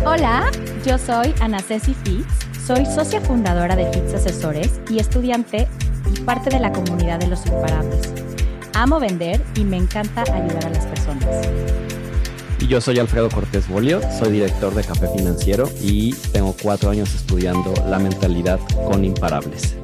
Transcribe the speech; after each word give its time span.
Hola, 0.00 0.50
yo 0.84 0.98
soy 0.98 1.32
Ana 1.40 1.60
Ceci 1.60 1.94
Fitz, 1.94 2.26
soy 2.66 2.84
socia 2.86 3.20
fundadora 3.20 3.76
de 3.76 3.86
Fitz 3.92 4.14
Asesores 4.14 4.80
y 4.90 4.98
estudiante 4.98 5.68
y 6.12 6.20
parte 6.20 6.50
de 6.50 6.58
la 6.58 6.72
comunidad 6.72 7.20
de 7.20 7.28
los 7.28 7.46
imparables. 7.46 8.12
Amo 8.74 8.98
vender 8.98 9.40
y 9.54 9.64
me 9.64 9.76
encanta 9.76 10.22
ayudar 10.22 10.66
a 10.66 10.70
las 10.70 10.86
personas. 10.86 11.46
Y 12.58 12.66
yo 12.66 12.80
soy 12.80 12.98
Alfredo 12.98 13.28
Cortés 13.28 13.68
Bolio, 13.68 14.00
soy 14.18 14.32
director 14.32 14.74
de 14.74 14.82
Café 14.82 15.06
Financiero 15.14 15.70
y 15.80 16.14
tengo 16.32 16.56
cuatro 16.60 16.90
años 16.90 17.14
estudiando 17.14 17.72
la 17.86 18.00
mentalidad 18.00 18.58
con 18.88 19.04
imparables. 19.04 19.76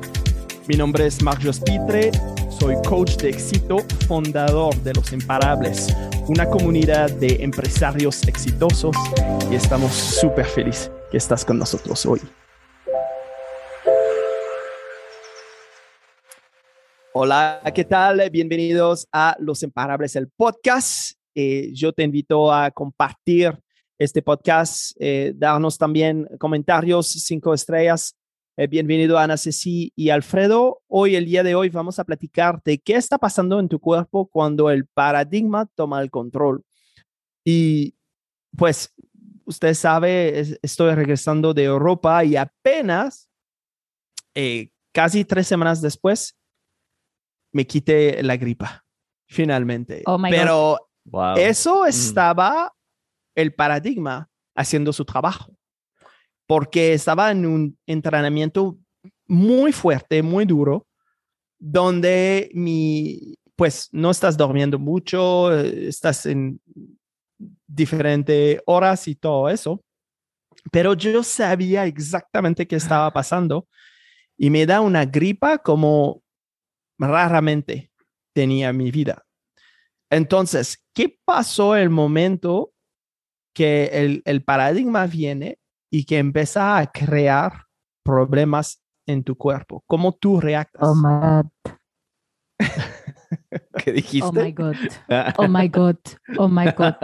Mi 0.67 0.77
nombre 0.77 1.07
es 1.07 1.23
Marcos 1.23 1.61
Pitre, 1.61 2.11
soy 2.59 2.75
coach 2.83 3.17
de 3.17 3.31
éxito, 3.31 3.79
fundador 4.09 4.75
de 4.83 4.93
Los 4.95 5.13
Imparables, 5.13 5.95
una 6.29 6.47
comunidad 6.47 7.11
de 7.11 7.37
empresarios 7.41 8.27
exitosos 8.27 8.97
y 9.51 9.55
estamos 9.55 9.93
súper 9.93 10.45
felices 10.45 10.91
que 11.11 11.19
estás 11.19 11.45
con 11.45 11.59
nosotros 11.59 12.05
hoy. 12.07 12.21
Hola, 17.13 17.61
¿qué 17.75 17.85
tal? 17.85 18.29
Bienvenidos 18.31 19.07
a 19.13 19.37
Los 19.39 19.63
Imparables, 19.63 20.17
el 20.17 20.29
podcast. 20.29 21.17
Eh, 21.35 21.71
yo 21.73 21.93
te 21.93 22.03
invito 22.03 22.53
a 22.53 22.71
compartir 22.73 23.57
este 23.99 24.21
podcast, 24.21 24.97
eh, 24.99 25.33
darnos 25.37 25.79
también 25.79 26.29
comentarios, 26.39 27.07
cinco 27.07 27.55
estrellas 27.55 28.18
bienvenido 28.67 29.19
Ana 29.19 29.37
Ceci 29.37 29.93
y 29.95 30.11
Alfredo. 30.11 30.83
Hoy, 30.89 31.15
el 31.15 31.27
día 31.27 31.45
de 31.45 31.55
hoy, 31.55 31.69
vamos 31.69 32.01
a 32.01 32.05
platicar 32.05 32.61
de 32.65 32.79
qué 32.79 32.97
está 32.97 33.17
pasando 33.17 33.61
en 33.61 33.69
tu 33.69 33.79
cuerpo 33.79 34.27
cuando 34.27 34.71
el 34.71 34.87
paradigma 34.87 35.67
toma 35.77 36.03
el 36.03 36.11
control. 36.11 36.65
Y 37.45 37.95
pues, 38.57 38.93
usted 39.45 39.75
sabe, 39.75 40.59
estoy 40.61 40.95
regresando 40.95 41.55
de 41.55 41.65
Europa 41.65 42.25
y 42.25 42.35
apenas, 42.35 43.31
eh, 44.35 44.71
casi 44.93 45.25
tres 45.25 45.47
semanas 45.47 45.81
después, 45.81 46.37
me 47.53 47.65
quité 47.65 48.21
la 48.25 48.37
gripa, 48.37 48.85
finalmente. 49.29 50.03
Oh 50.07 50.21
Pero 50.29 50.79
eso 51.37 51.85
mm. 51.85 51.89
estaba 51.89 52.75
el 53.37 53.55
paradigma 53.55 54.29
haciendo 54.57 54.93
su 54.93 55.05
trabajo 55.05 55.58
porque 56.49 56.95
estaba 56.95 57.31
en 57.31 57.45
un 57.45 57.79
entrenamiento 57.87 58.79
muy 59.27 59.71
fuerte, 59.71 60.23
muy 60.23 60.47
duro, 60.47 60.87
donde 61.59 62.51
mi, 62.55 63.37
pues 63.55 63.91
no 63.93 64.11
estás 64.11 64.39
durmiendo 64.39 64.79
mucho, 64.79 65.55
estás 65.55 66.25
en 66.25 66.59
diferentes 67.67 68.61
horas 68.65 69.07
y 69.09 69.15
todo 69.15 69.51
eso, 69.51 69.85
pero 70.73 70.95
yo 70.95 71.23
sabía 71.23 71.85
exactamente 71.85 72.67
qué 72.67 72.77
estaba 72.77 73.13
pasando 73.13 73.69
y 74.39 74.49
me 74.49 74.65
da 74.65 74.81
una 74.81 75.05
gripa 75.05 75.59
como 75.59 76.23
raramente 76.99 77.93
tenía 78.33 78.73
mi 78.73 78.91
vida. 78.91 79.27
Entonces, 80.09 80.83
¿qué 80.95 81.15
pasó 81.27 81.77
el 81.77 81.91
momento 81.91 82.73
que 83.53 83.91
el, 83.93 84.23
el 84.25 84.43
paradigma 84.43 85.07
viene 85.07 85.59
y 85.91 86.05
que 86.05 86.19
empieza 86.19 86.79
a 86.79 86.87
crear 86.87 87.65
problemas 88.03 88.83
en 89.07 89.25
tu 89.25 89.37
cuerpo. 89.37 89.85
¿Cómo 89.87 90.13
tú 90.13 90.41
reactas? 90.41 90.83
Oh 90.83 90.95
my 90.95 91.09
God. 91.33 91.47
¿Qué 93.85 93.93
dijiste? 93.93 94.27
Oh 94.27 94.33
my 94.33 94.53
God. 94.53 94.77
Oh 95.37 95.49
my 95.49 95.69
God. 95.69 95.97
Oh 96.37 96.49
my 96.49 96.67
God. 96.77 96.95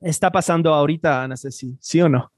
Está 0.00 0.30
pasando 0.30 0.72
ahorita, 0.72 1.22
Ana 1.22 1.36
Ceci, 1.36 1.76
¿sí 1.80 2.00
o 2.00 2.08
no? 2.08 2.32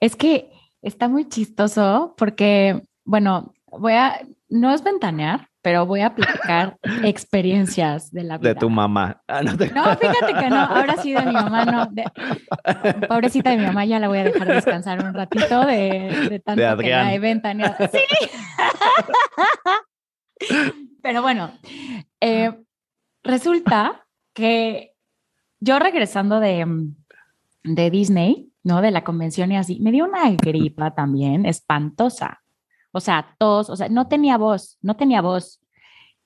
Es 0.00 0.14
que 0.14 0.50
está 0.82 1.08
muy 1.08 1.28
chistoso 1.28 2.14
porque, 2.16 2.82
bueno, 3.04 3.54
voy 3.66 3.94
a, 3.94 4.20
no 4.48 4.72
es 4.72 4.84
ventanear, 4.84 5.48
pero 5.66 5.84
voy 5.84 6.00
a 6.00 6.14
platicar 6.14 6.78
experiencias 7.02 8.12
de 8.12 8.22
la 8.22 8.38
vida. 8.38 8.50
De 8.50 8.54
tu 8.54 8.70
mamá. 8.70 9.20
Ah, 9.26 9.42
no, 9.42 9.50
fíjate 9.58 10.34
que 10.38 10.48
no, 10.48 10.60
ahora 10.60 10.96
sí 11.02 11.12
de 11.12 11.26
mi 11.26 11.32
mamá 11.32 11.64
no. 11.64 11.88
pobrecita 13.08 13.50
de 13.50 13.56
mi 13.56 13.64
mamá, 13.64 13.84
ya 13.84 13.98
la 13.98 14.06
voy 14.06 14.18
a 14.18 14.24
dejar 14.24 14.46
descansar 14.46 15.04
un 15.04 15.12
ratito 15.12 15.66
de, 15.66 16.28
de 16.30 16.38
tanto 16.38 16.76
que 16.78 16.90
la 16.90 17.12
he 17.12 17.18
ventaneado. 17.18 17.74
Sí. 17.88 17.98
pero 21.02 21.20
bueno, 21.20 21.50
eh, 22.20 22.52
resulta 23.24 24.06
que 24.34 24.92
yo 25.58 25.80
regresando 25.80 26.38
de, 26.38 26.64
de 27.64 27.90
Disney, 27.90 28.52
¿no? 28.62 28.82
De 28.82 28.92
la 28.92 29.02
convención 29.02 29.50
y 29.50 29.56
así, 29.56 29.80
me 29.80 29.90
dio 29.90 30.04
una 30.04 30.30
gripa 30.30 30.94
también 30.94 31.44
espantosa 31.44 32.44
o 32.96 33.00
sea, 33.00 33.36
todos, 33.38 33.68
o 33.68 33.76
sea, 33.76 33.90
no 33.90 34.08
tenía 34.08 34.38
voz, 34.38 34.78
no 34.80 34.96
tenía 34.96 35.20
voz. 35.20 35.60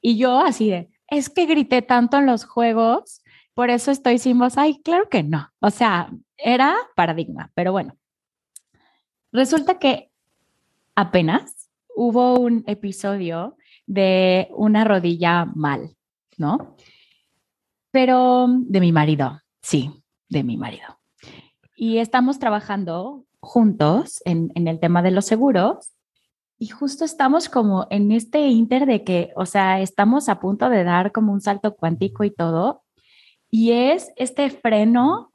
Y 0.01 0.17
yo 0.17 0.39
así 0.39 0.71
de, 0.71 0.89
es 1.09 1.29
que 1.29 1.47
grité 1.47 1.83
tanto 1.83 2.17
en 2.19 2.27
los 2.27 2.45
juegos, 2.45 3.25
por 3.55 3.71
eso 3.71 3.91
estoy 3.91 4.19
sin 4.19 4.39
voz. 4.39 4.57
Ay, 4.57 4.81
claro 4.85 5.09
que 5.09 5.25
no. 5.25 5.49
O 5.59 5.71
sea, 5.71 6.13
era 6.37 6.77
paradigma, 6.95 7.51
pero 7.55 7.73
bueno. 7.73 7.97
Resulta 9.33 9.81
que 9.81 10.13
apenas 10.95 11.69
hubo 11.97 12.39
un 12.39 12.63
episodio 12.69 13.57
de 13.87 14.47
una 14.53 14.85
rodilla 14.85 15.47
mal, 15.47 15.97
¿no? 16.39 16.77
Pero 17.91 18.47
de 18.49 18.79
mi 18.79 18.93
marido, 18.93 19.41
sí, 19.61 19.91
de 20.29 20.45
mi 20.45 20.57
marido. 20.57 21.01
Y 21.75 21.99
estamos 21.99 22.39
trabajando 22.39 23.25
juntos 23.41 24.23
en, 24.25 24.53
en 24.55 24.69
el 24.69 24.79
tema 24.79 25.03
de 25.03 25.11
los 25.11 25.25
seguros 25.25 25.91
y 26.63 26.69
justo 26.69 27.07
estamos 27.07 27.49
como 27.49 27.87
en 27.89 28.13
este 28.13 28.49
inter 28.49 28.85
de 28.85 29.03
que, 29.03 29.33
o 29.35 29.47
sea, 29.47 29.81
estamos 29.81 30.29
a 30.29 30.41
punto 30.41 30.69
de 30.69 30.85
dar 30.85 31.11
como 31.11 31.33
un 31.33 31.41
salto 31.41 31.75
cuántico 31.75 32.23
y 32.23 32.31
todo. 32.31 32.83
Y 33.51 33.73
es 33.73 34.13
este 34.17 34.51
freno 34.51 35.33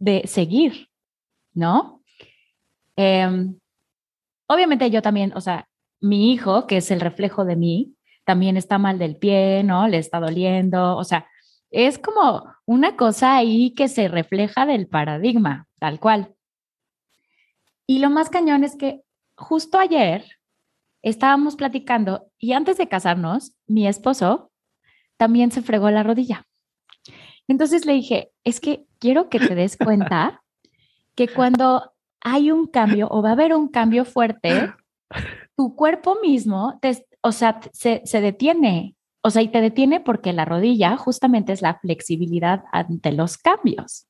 de 0.00 0.24
seguir, 0.26 0.88
¿no? 1.54 2.02
Em, 2.96 3.60
obviamente 4.48 4.90
yo 4.90 5.02
también, 5.02 5.32
o 5.36 5.40
sea, 5.40 5.68
mi 6.00 6.32
hijo, 6.32 6.66
que 6.66 6.78
es 6.78 6.90
el 6.90 7.00
reflejo 7.00 7.44
de 7.44 7.54
mí, 7.54 7.94
también 8.24 8.56
está 8.56 8.78
mal 8.78 8.98
del 8.98 9.16
pie, 9.16 9.62
¿no? 9.62 9.86
Le 9.86 9.98
está 9.98 10.18
doliendo, 10.18 10.96
o 10.96 11.04
sea, 11.04 11.28
es 11.70 12.00
como 12.00 12.52
una 12.64 12.96
cosa 12.96 13.36
ahí 13.36 13.72
que 13.72 13.86
se 13.86 14.08
refleja 14.08 14.66
del 14.66 14.88
paradigma, 14.88 15.68
tal 15.78 16.00
cual. 16.00 16.34
Y 17.86 18.00
lo 18.00 18.10
más 18.10 18.30
cañón 18.30 18.64
es 18.64 18.74
que 18.74 19.05
justo 19.36 19.78
ayer 19.78 20.24
estábamos 21.02 21.56
platicando 21.56 22.30
y 22.38 22.52
antes 22.52 22.78
de 22.78 22.88
casarnos, 22.88 23.56
mi 23.66 23.86
esposo 23.86 24.50
también 25.16 25.50
se 25.50 25.62
fregó 25.62 25.90
la 25.90 26.02
rodilla. 26.02 26.46
Entonces 27.48 27.86
le 27.86 27.92
dije, 27.92 28.32
es 28.44 28.60
que 28.60 28.86
quiero 28.98 29.28
que 29.28 29.38
te 29.38 29.54
des 29.54 29.76
cuenta 29.76 30.42
que 31.14 31.28
cuando 31.28 31.92
hay 32.20 32.50
un 32.50 32.66
cambio 32.66 33.08
o 33.10 33.22
va 33.22 33.30
a 33.30 33.32
haber 33.32 33.54
un 33.54 33.68
cambio 33.68 34.04
fuerte, 34.04 34.72
tu 35.56 35.76
cuerpo 35.76 36.18
mismo, 36.20 36.80
o 37.20 37.32
sea, 37.32 37.60
se, 37.72 38.02
se 38.04 38.20
detiene. 38.20 38.96
O 39.22 39.30
sea, 39.30 39.42
y 39.42 39.48
te 39.48 39.60
detiene 39.60 40.00
porque 40.00 40.32
la 40.32 40.44
rodilla 40.44 40.96
justamente 40.96 41.52
es 41.52 41.62
la 41.62 41.78
flexibilidad 41.78 42.64
ante 42.72 43.12
los 43.12 43.38
cambios. 43.38 44.06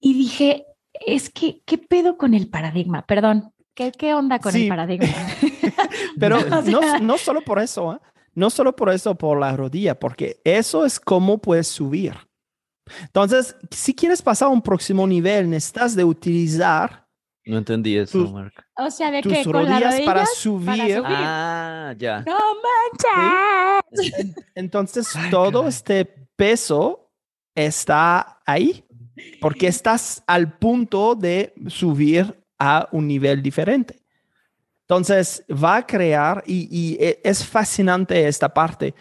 Y 0.00 0.14
dije, 0.14 0.66
es 1.06 1.30
que, 1.30 1.62
¿qué 1.64 1.78
pedo 1.78 2.16
con 2.16 2.34
el 2.34 2.48
paradigma? 2.48 3.06
Perdón, 3.06 3.52
¿qué, 3.74 3.92
qué 3.92 4.14
onda 4.14 4.38
con 4.38 4.54
el 4.54 4.68
paradigma? 4.68 5.08
Pero 6.18 6.38
no, 6.64 6.98
no, 7.00 7.18
solo 7.18 7.42
por 7.42 7.58
eso, 7.58 7.94
¿eh? 7.94 7.98
no 8.34 8.50
solo 8.50 8.74
por 8.74 8.90
eso, 8.90 9.14
por 9.14 9.38
la 9.38 9.56
rodilla, 9.56 9.98
porque 9.98 10.40
eso 10.44 10.84
es 10.84 11.00
cómo 11.00 11.38
puedes 11.38 11.68
subir. 11.68 12.14
Entonces, 13.02 13.54
si 13.70 13.94
quieres 13.94 14.22
pasar 14.22 14.46
a 14.46 14.50
un 14.50 14.62
próximo 14.62 15.06
nivel, 15.06 15.50
necesitas 15.50 15.94
de 15.94 16.04
utilizar. 16.04 17.06
No 17.44 17.58
entendí 17.58 17.96
eso, 17.96 18.30
Mark. 18.30 18.52
O 18.76 18.90
sea, 18.90 19.10
de 19.10 19.22
tus 19.22 19.32
que 19.32 19.44
rodillas, 19.44 20.00
para, 20.02 20.26
subir. 20.26 21.02
Ah, 21.04 21.94
ya. 21.96 22.22
No 22.22 22.38
manches. 23.90 24.34
Entonces, 24.54 25.08
todo 25.30 25.66
este 25.66 26.04
peso 26.36 27.10
está 27.54 28.40
ahí 28.46 28.84
porque 29.40 29.66
estás 29.66 30.22
al 30.26 30.58
punto 30.58 31.14
de 31.14 31.52
subir 31.68 32.38
a 32.58 32.88
un 32.92 33.06
nivel 33.06 33.42
diferente. 33.42 34.00
Entonces, 34.82 35.44
va 35.50 35.76
a 35.76 35.86
crear, 35.86 36.42
y, 36.46 36.96
e, 36.98 37.20
es 37.22 37.44
fascinante 37.44 38.26
esta 38.26 38.48
parte, 38.48 38.94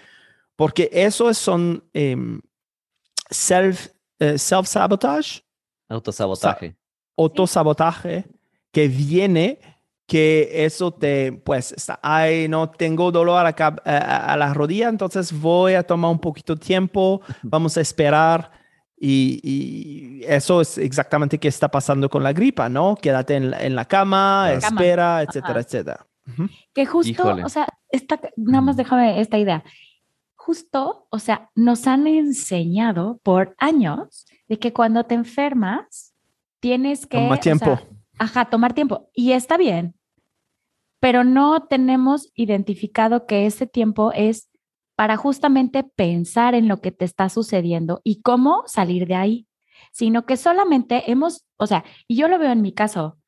porque 0.55 0.89
eso 0.91 1.33
son 1.33 1.81
em, 1.93 2.41
self, 3.29 3.87
eh, 4.19 4.37
self-sabotage. 4.37 5.43
Autosabotaje. 5.89 6.75
autosabotaje 7.15 8.25
que 8.73 8.89
viene 8.89 9.59
que 10.05 10.65
eso 10.65 10.91
te, 10.91 11.31
pues, 11.31 11.71
está, 11.71 11.99
ay, 12.03 12.49
no 12.49 12.69
tengo 12.69 13.09
dolor 13.09 13.39
a 13.39 13.43
la, 13.43 13.49
a 13.53 14.37
la 14.37 14.53
rodilla, 14.53 14.89
entonces 14.89 15.31
voy 15.31 15.75
a 15.75 15.83
tomar 15.83 16.11
un 16.11 16.19
poquito 16.19 16.55
de 16.55 16.65
tiempo, 16.65 17.21
vamos 17.43 17.77
a 17.77 17.81
esperar 17.81 18.51
Y, 18.99 20.23
eso 20.25 20.61
es 20.61 20.77
exactamente 20.77 21.37
qué 21.37 21.47
está 21.47 21.69
pasando 21.69 22.09
con 22.09 22.23
la 22.23 22.33
gripa, 22.33 22.67
¿no? 22.67 22.95
Quédate 22.95 23.35
en 23.35 23.75
la, 23.75 23.85
cama, 23.85 24.51
espera, 24.51 25.21
etcétera, 25.21 25.61
etcétera. 25.61 26.07
Que 26.73 26.85
justo, 26.85 27.23
o 27.43 27.49
sea, 27.49 27.67
esta, 27.89 28.19
nada 28.35 28.61
más 28.61 28.77
déjame 28.77 29.21
esta 29.21 29.37
idea. 29.37 29.63
Justo, 30.35 31.07
o 31.09 31.19
sea, 31.19 31.51
nos 31.55 31.87
han 31.87 32.07
enseñado 32.07 33.19
por 33.23 33.55
años 33.59 34.25
de 34.47 34.59
que 34.59 34.73
cuando 34.73 35.03
te 35.05 35.15
enfermas, 35.15 36.13
tienes 36.59 37.05
que... 37.05 37.17
Tomar 37.17 37.39
tiempo. 37.39 37.79
ajá, 38.17 38.45
tomar 38.45 38.73
tiempo. 38.73 39.09
Y 39.13 39.33
está 39.33 39.57
bien, 39.57 39.95
pero 40.99 41.23
no 41.23 41.67
tenemos 41.67 42.31
identificado 42.35 43.25
que 43.25 43.45
ese 43.45 43.67
tiempo 43.67 44.11
es 44.13 44.46
para 44.97 45.15
justamente 45.15 45.83
pensar 45.83 46.55
en 46.55 46.67
lo 46.67 46.81
que 46.81 46.91
te 46.91 47.05
está 47.05 47.29
sucediendo 47.29 48.01
y 48.03 48.23
cómo 48.23 48.63
salir 48.65 49.05
de 49.05 49.13
ahí, 49.13 49.47
sino 49.91 50.25
que 50.25 50.37
solamente 50.37 51.11
hemos, 51.11 51.45
o 51.57 51.67
sea, 51.67 51.85
y 52.07 52.17
yo 52.17 52.27
lo 52.27 52.39
veo 52.39 52.51
en 52.51 52.63
mi 52.63 52.73
caso, 52.73 53.19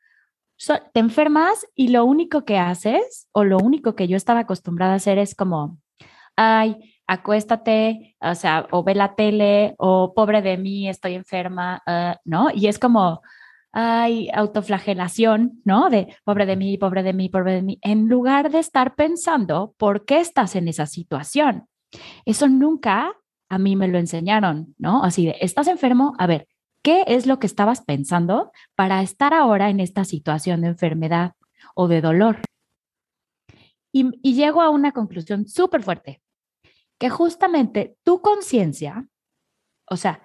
te 0.93 0.99
enfermas 0.99 1.67
y 1.75 1.89
lo 1.89 2.05
único 2.05 2.43
que 2.43 2.57
haces 2.57 3.29
o 3.33 3.43
lo 3.43 3.59
único 3.59 3.95
que 3.95 4.07
yo 4.07 4.17
estaba 4.17 4.41
acostumbrada 4.41 4.93
a 4.93 4.95
hacer 4.95 5.19
es 5.19 5.35
como, 5.35 5.77
ay, 6.35 6.75
acuéstate, 7.05 8.15
o 8.19 8.33
sea, 8.33 8.67
o 8.71 8.83
ve 8.83 8.95
la 8.95 9.13
tele, 9.13 9.75
o 9.77 10.15
pobre 10.15 10.41
de 10.41 10.57
mí, 10.57 10.89
estoy 10.89 11.13
enferma, 11.13 11.83
ah", 11.85 12.17
¿no? 12.25 12.49
Y 12.51 12.65
es 12.65 12.79
como, 12.79 13.21
hay 13.71 14.29
autoflagelación, 14.33 15.61
¿no? 15.63 15.89
De 15.89 16.15
pobre 16.23 16.45
de 16.45 16.55
mí, 16.55 16.77
pobre 16.77 17.03
de 17.03 17.13
mí, 17.13 17.29
pobre 17.29 17.53
de 17.53 17.61
mí, 17.61 17.79
en 17.81 18.07
lugar 18.07 18.51
de 18.51 18.59
estar 18.59 18.95
pensando 18.95 19.75
por 19.77 20.05
qué 20.05 20.19
estás 20.19 20.55
en 20.55 20.67
esa 20.67 20.85
situación. 20.85 21.67
Eso 22.25 22.47
nunca 22.47 23.13
a 23.49 23.57
mí 23.57 23.75
me 23.75 23.87
lo 23.87 23.97
enseñaron, 23.97 24.75
¿no? 24.77 25.03
Así 25.03 25.25
de, 25.25 25.35
estás 25.41 25.67
enfermo, 25.67 26.13
a 26.19 26.27
ver, 26.27 26.47
¿qué 26.83 27.03
es 27.07 27.25
lo 27.25 27.39
que 27.39 27.47
estabas 27.47 27.81
pensando 27.81 28.51
para 28.75 29.01
estar 29.01 29.33
ahora 29.33 29.69
en 29.69 29.79
esta 29.79 30.05
situación 30.05 30.61
de 30.61 30.67
enfermedad 30.69 31.33
o 31.75 31.87
de 31.87 32.01
dolor? 32.01 32.41
Y, 33.91 34.11
llego 34.33 34.61
a 34.61 34.69
una 34.69 34.91
conclusión 34.91 35.47
súper 35.47 35.81
fuerte, 35.81 36.21
que 36.99 37.09
justamente 37.09 37.97
tu 38.03 38.21
conciencia, 38.21 39.07
o 39.89 39.97
sea, 39.97 40.21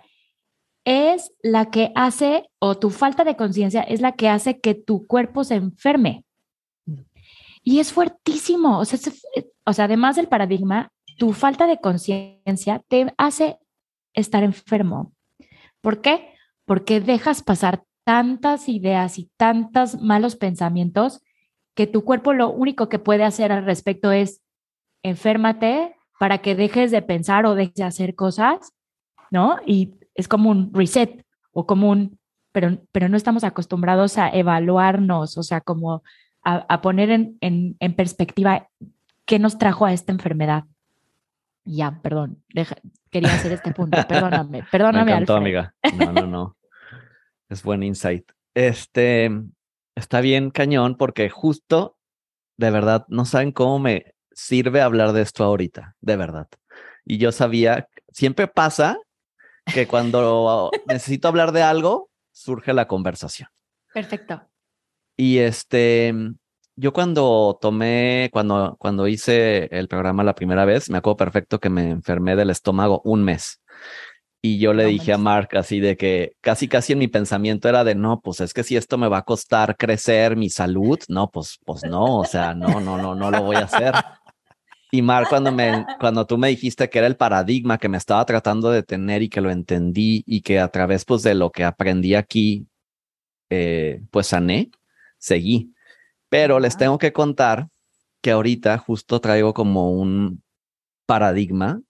es 0.84 1.32
la 1.42 1.70
que 1.70 1.92
hace, 1.94 2.48
o 2.58 2.76
tu 2.76 2.90
falta 2.90 3.24
de 3.24 3.36
conciencia 3.36 3.82
es 3.82 4.00
la 4.00 4.12
que 4.12 4.28
hace 4.28 4.60
que 4.60 4.74
tu 4.74 5.06
cuerpo 5.06 5.44
se 5.44 5.54
enferme. 5.54 6.24
Y 7.62 7.80
es 7.80 7.92
fuertísimo. 7.92 8.78
O 8.78 8.84
sea, 8.84 8.98
o 9.64 9.72
sea, 9.72 9.86
además 9.86 10.16
del 10.16 10.28
paradigma, 10.28 10.92
tu 11.18 11.32
falta 11.32 11.66
de 11.66 11.78
conciencia 11.78 12.82
te 12.88 13.12
hace 13.16 13.58
estar 14.12 14.42
enfermo. 14.42 15.12
¿Por 15.80 16.00
qué? 16.00 16.34
Porque 16.66 17.00
dejas 17.00 17.42
pasar 17.42 17.84
tantas 18.04 18.68
ideas 18.68 19.18
y 19.18 19.30
tantos 19.36 20.00
malos 20.00 20.36
pensamientos 20.36 21.22
que 21.74 21.86
tu 21.86 22.04
cuerpo 22.04 22.32
lo 22.32 22.50
único 22.50 22.88
que 22.88 22.98
puede 22.98 23.24
hacer 23.24 23.50
al 23.50 23.64
respecto 23.64 24.12
es 24.12 24.42
enférmate 25.02 25.96
para 26.20 26.38
que 26.38 26.54
dejes 26.54 26.90
de 26.90 27.02
pensar 27.02 27.46
o 27.46 27.54
dejes 27.54 27.74
de 27.74 27.84
hacer 27.84 28.14
cosas, 28.14 28.72
¿no? 29.30 29.56
Y 29.66 29.94
es 30.14 30.28
como 30.28 30.50
un 30.50 30.72
reset 30.72 31.24
o 31.52 31.66
como 31.66 31.90
un, 31.90 32.18
pero, 32.52 32.78
pero 32.92 33.08
no 33.08 33.16
estamos 33.16 33.44
acostumbrados 33.44 34.18
a 34.18 34.28
evaluarnos, 34.28 35.36
o 35.38 35.42
sea, 35.42 35.60
como 35.60 36.02
a, 36.42 36.80
poner 36.82 37.10
en, 37.10 37.38
en, 37.40 37.94
perspectiva 37.94 38.68
qué 39.24 39.38
nos 39.38 39.56
trajo 39.56 39.86
a 39.86 39.92
esta 39.92 40.12
enfermedad. 40.12 40.64
Ya, 41.64 42.00
perdón, 42.02 42.42
quería 43.10 43.34
hacer 43.34 43.52
este 43.52 43.72
punto, 43.72 43.98
perdóname, 44.08 44.62
perdóname. 44.70 45.04
Me 45.06 45.12
encantó, 45.12 45.36
amiga. 45.36 45.74
No, 45.96 46.12
no, 46.12 46.26
no. 46.26 46.56
es 47.48 47.62
buen 47.62 47.82
insight. 47.82 48.30
Este, 48.52 49.30
está 49.94 50.20
bien 50.20 50.50
cañón 50.50 50.96
porque 50.96 51.30
justo, 51.30 51.96
de 52.58 52.70
verdad, 52.70 53.06
no 53.08 53.24
saben 53.24 53.50
cómo 53.52 53.78
me 53.78 54.14
sirve 54.32 54.82
hablar 54.82 55.12
de 55.12 55.22
esto 55.22 55.44
ahorita, 55.44 55.96
de 56.00 56.16
verdad. 56.16 56.48
Y 57.06 57.18
yo 57.18 57.32
sabía, 57.32 57.88
siempre 58.12 58.48
pasa 58.48 58.98
que 59.72 59.86
cuando 59.86 60.70
necesito 60.86 61.28
hablar 61.28 61.52
de 61.52 61.62
algo, 61.62 62.10
surge 62.32 62.72
la 62.72 62.86
conversación. 62.86 63.48
Perfecto. 63.92 64.42
Y 65.16 65.38
este, 65.38 66.12
yo 66.76 66.92
cuando 66.92 67.56
tomé, 67.60 68.30
cuando, 68.32 68.76
cuando 68.78 69.06
hice 69.06 69.68
el 69.70 69.88
programa 69.88 70.24
la 70.24 70.34
primera 70.34 70.64
vez, 70.64 70.90
me 70.90 70.98
acuerdo 70.98 71.18
perfecto 71.18 71.60
que 71.60 71.70
me 71.70 71.90
enfermé 71.90 72.34
del 72.34 72.50
estómago 72.50 73.00
un 73.04 73.22
mes. 73.22 73.60
Y 74.42 74.58
yo 74.58 74.74
le 74.74 74.84
dije 74.84 75.14
a 75.14 75.16
Mark 75.16 75.56
así 75.56 75.80
de 75.80 75.96
que 75.96 76.32
casi, 76.42 76.68
casi 76.68 76.92
en 76.92 76.98
mi 76.98 77.08
pensamiento 77.08 77.66
era 77.66 77.82
de 77.82 77.94
no, 77.94 78.20
pues 78.20 78.40
es 78.40 78.52
que 78.52 78.62
si 78.62 78.76
esto 78.76 78.98
me 78.98 79.08
va 79.08 79.18
a 79.18 79.24
costar 79.24 79.74
crecer 79.74 80.36
mi 80.36 80.50
salud, 80.50 80.98
no, 81.08 81.30
pues, 81.30 81.58
pues 81.64 81.82
no, 81.84 82.18
o 82.18 82.24
sea, 82.24 82.52
no, 82.52 82.78
no, 82.78 82.98
no, 82.98 83.14
no 83.14 83.30
lo 83.30 83.42
voy 83.42 83.56
a 83.56 83.60
hacer. 83.60 83.94
Y 84.94 85.02
Mar, 85.02 85.26
cuando, 85.28 85.50
me, 85.50 85.84
cuando 85.98 86.24
tú 86.24 86.38
me 86.38 86.46
dijiste 86.46 86.88
que 86.88 86.98
era 86.98 87.08
el 87.08 87.16
paradigma 87.16 87.78
que 87.78 87.88
me 87.88 87.96
estaba 87.96 88.24
tratando 88.24 88.70
de 88.70 88.84
tener 88.84 89.22
y 89.22 89.28
que 89.28 89.40
lo 89.40 89.50
entendí 89.50 90.22
y 90.24 90.42
que 90.42 90.60
a 90.60 90.68
través 90.68 91.04
pues, 91.04 91.24
de 91.24 91.34
lo 91.34 91.50
que 91.50 91.64
aprendí 91.64 92.14
aquí, 92.14 92.68
eh, 93.50 94.02
pues 94.12 94.28
sané, 94.28 94.70
seguí. 95.18 95.74
Pero 96.28 96.60
les 96.60 96.76
tengo 96.76 96.96
que 96.98 97.12
contar 97.12 97.66
que 98.22 98.30
ahorita 98.30 98.78
justo 98.78 99.20
traigo 99.20 99.52
como 99.52 99.90
un 99.90 100.44
paradigma 101.06 101.82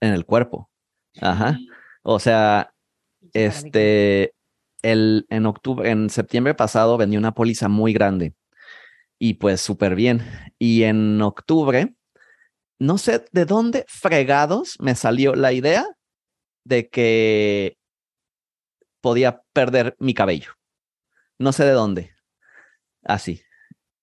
en 0.00 0.14
el 0.14 0.24
cuerpo. 0.24 0.70
Ajá. 1.20 1.58
O 2.02 2.18
sea, 2.18 2.72
este, 3.34 4.32
el, 4.80 5.26
en 5.28 5.44
octubre, 5.44 5.90
en 5.90 6.08
septiembre 6.08 6.54
pasado 6.54 6.96
vendí 6.96 7.18
una 7.18 7.34
póliza 7.34 7.68
muy 7.68 7.92
grande 7.92 8.32
y 9.18 9.34
pues 9.34 9.60
súper 9.60 9.94
bien. 9.94 10.22
Y 10.58 10.84
en 10.84 11.20
octubre 11.20 11.94
no 12.82 12.98
sé 12.98 13.24
de 13.30 13.44
dónde 13.44 13.84
fregados 13.86 14.76
me 14.80 14.96
salió 14.96 15.36
la 15.36 15.52
idea 15.52 15.86
de 16.64 16.88
que 16.88 17.78
podía 19.00 19.42
perder 19.52 19.94
mi 20.00 20.14
cabello. 20.14 20.50
No 21.38 21.52
sé 21.52 21.64
de 21.64 21.72
dónde. 21.72 22.10
Así. 23.04 23.40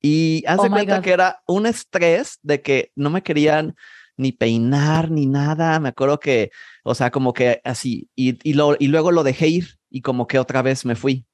Y 0.02 0.46
hace 0.48 0.68
oh 0.68 0.70
cuenta 0.70 1.02
que 1.02 1.12
era 1.12 1.42
un 1.46 1.66
estrés 1.66 2.40
de 2.42 2.62
que 2.62 2.94
no 2.96 3.10
me 3.10 3.22
querían 3.22 3.76
ni 4.16 4.32
peinar 4.32 5.12
ni 5.12 5.26
nada. 5.26 5.78
Me 5.82 5.90
acuerdo 5.90 6.22
que, 6.22 6.50
o 6.84 6.96
sea, 6.96 7.12
como 7.12 7.34
que 7.34 7.60
así. 7.66 8.10
Y, 8.16 8.40
y, 8.50 8.54
lo, 8.54 8.78
y 8.80 8.88
luego 8.88 9.12
lo 9.12 9.24
dejé 9.24 9.50
ir 9.50 9.78
y 9.90 10.00
como 10.02 10.26
que 10.26 10.40
otra 10.40 10.62
vez 10.62 10.86
me 10.86 10.96
fui. 10.96 11.26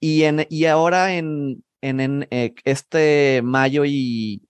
Y, 0.00 0.24
en, 0.24 0.46
y 0.50 0.66
ahora 0.66 1.14
en, 1.14 1.64
en, 1.80 2.00
en 2.00 2.28
eh, 2.30 2.54
este 2.64 3.40
mayo 3.42 3.86
y 3.86 4.42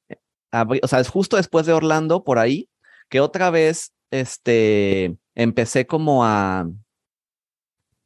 o 0.52 0.88
sea, 0.88 1.00
es 1.00 1.08
justo 1.08 1.36
después 1.36 1.66
de 1.66 1.72
Orlando, 1.72 2.24
por 2.24 2.38
ahí, 2.38 2.68
que 3.08 3.20
otra 3.20 3.50
vez, 3.50 3.92
este, 4.10 5.16
empecé 5.34 5.86
como 5.86 6.24
a, 6.24 6.68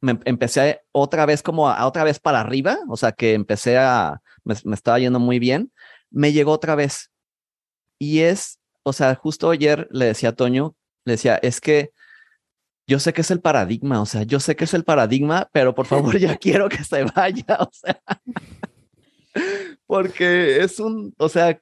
me 0.01 0.19
empecé 0.25 0.81
otra 0.91 1.25
vez 1.25 1.41
como 1.41 1.69
a, 1.69 1.85
otra 1.85 2.03
vez 2.03 2.19
para 2.19 2.41
arriba, 2.41 2.77
o 2.89 2.97
sea, 2.97 3.11
que 3.11 3.33
empecé 3.33 3.77
a, 3.77 4.21
me, 4.43 4.53
estaba 4.73 4.99
yendo 4.99 5.19
muy 5.19 5.39
bien, 5.39 5.71
me 6.09 6.31
llegó 6.33 6.51
otra 6.51 6.75
vez. 6.75 7.11
Y 7.99 8.19
es, 8.19 8.59
o 8.83 8.93
sea, 8.93 9.15
justo 9.15 9.49
ayer 9.49 9.87
le 9.91 10.05
decía 10.05 10.29
a 10.29 10.35
Toño, 10.35 10.75
le 11.05 11.13
decía, 11.13 11.35
es 11.41 11.59
que 11.59 11.91
yo 12.85 12.99
sé 12.99 13.11
que 13.11 13.21
es 13.21 13.31
el 13.31 13.41
paradigma, 13.41 14.01
o 14.01 14.05
sea, 14.05 14.23
yo 14.23 14.39
sé 14.39 14.55
que 14.55 14.63
es 14.63 14.73
el 14.73 14.85
paradigma, 14.85 15.49
pero 15.51 15.75
por 15.75 15.87
favor 15.87 16.17
ya 16.17 16.37
quiero 16.37 16.69
que 16.69 16.83
se 16.83 17.03
vaya, 17.03 17.45
o 17.59 17.69
sea, 17.71 18.01
porque 19.85 20.61
es 20.61 20.79
un, 20.79 21.13
o 21.17 21.27
sea, 21.27 21.59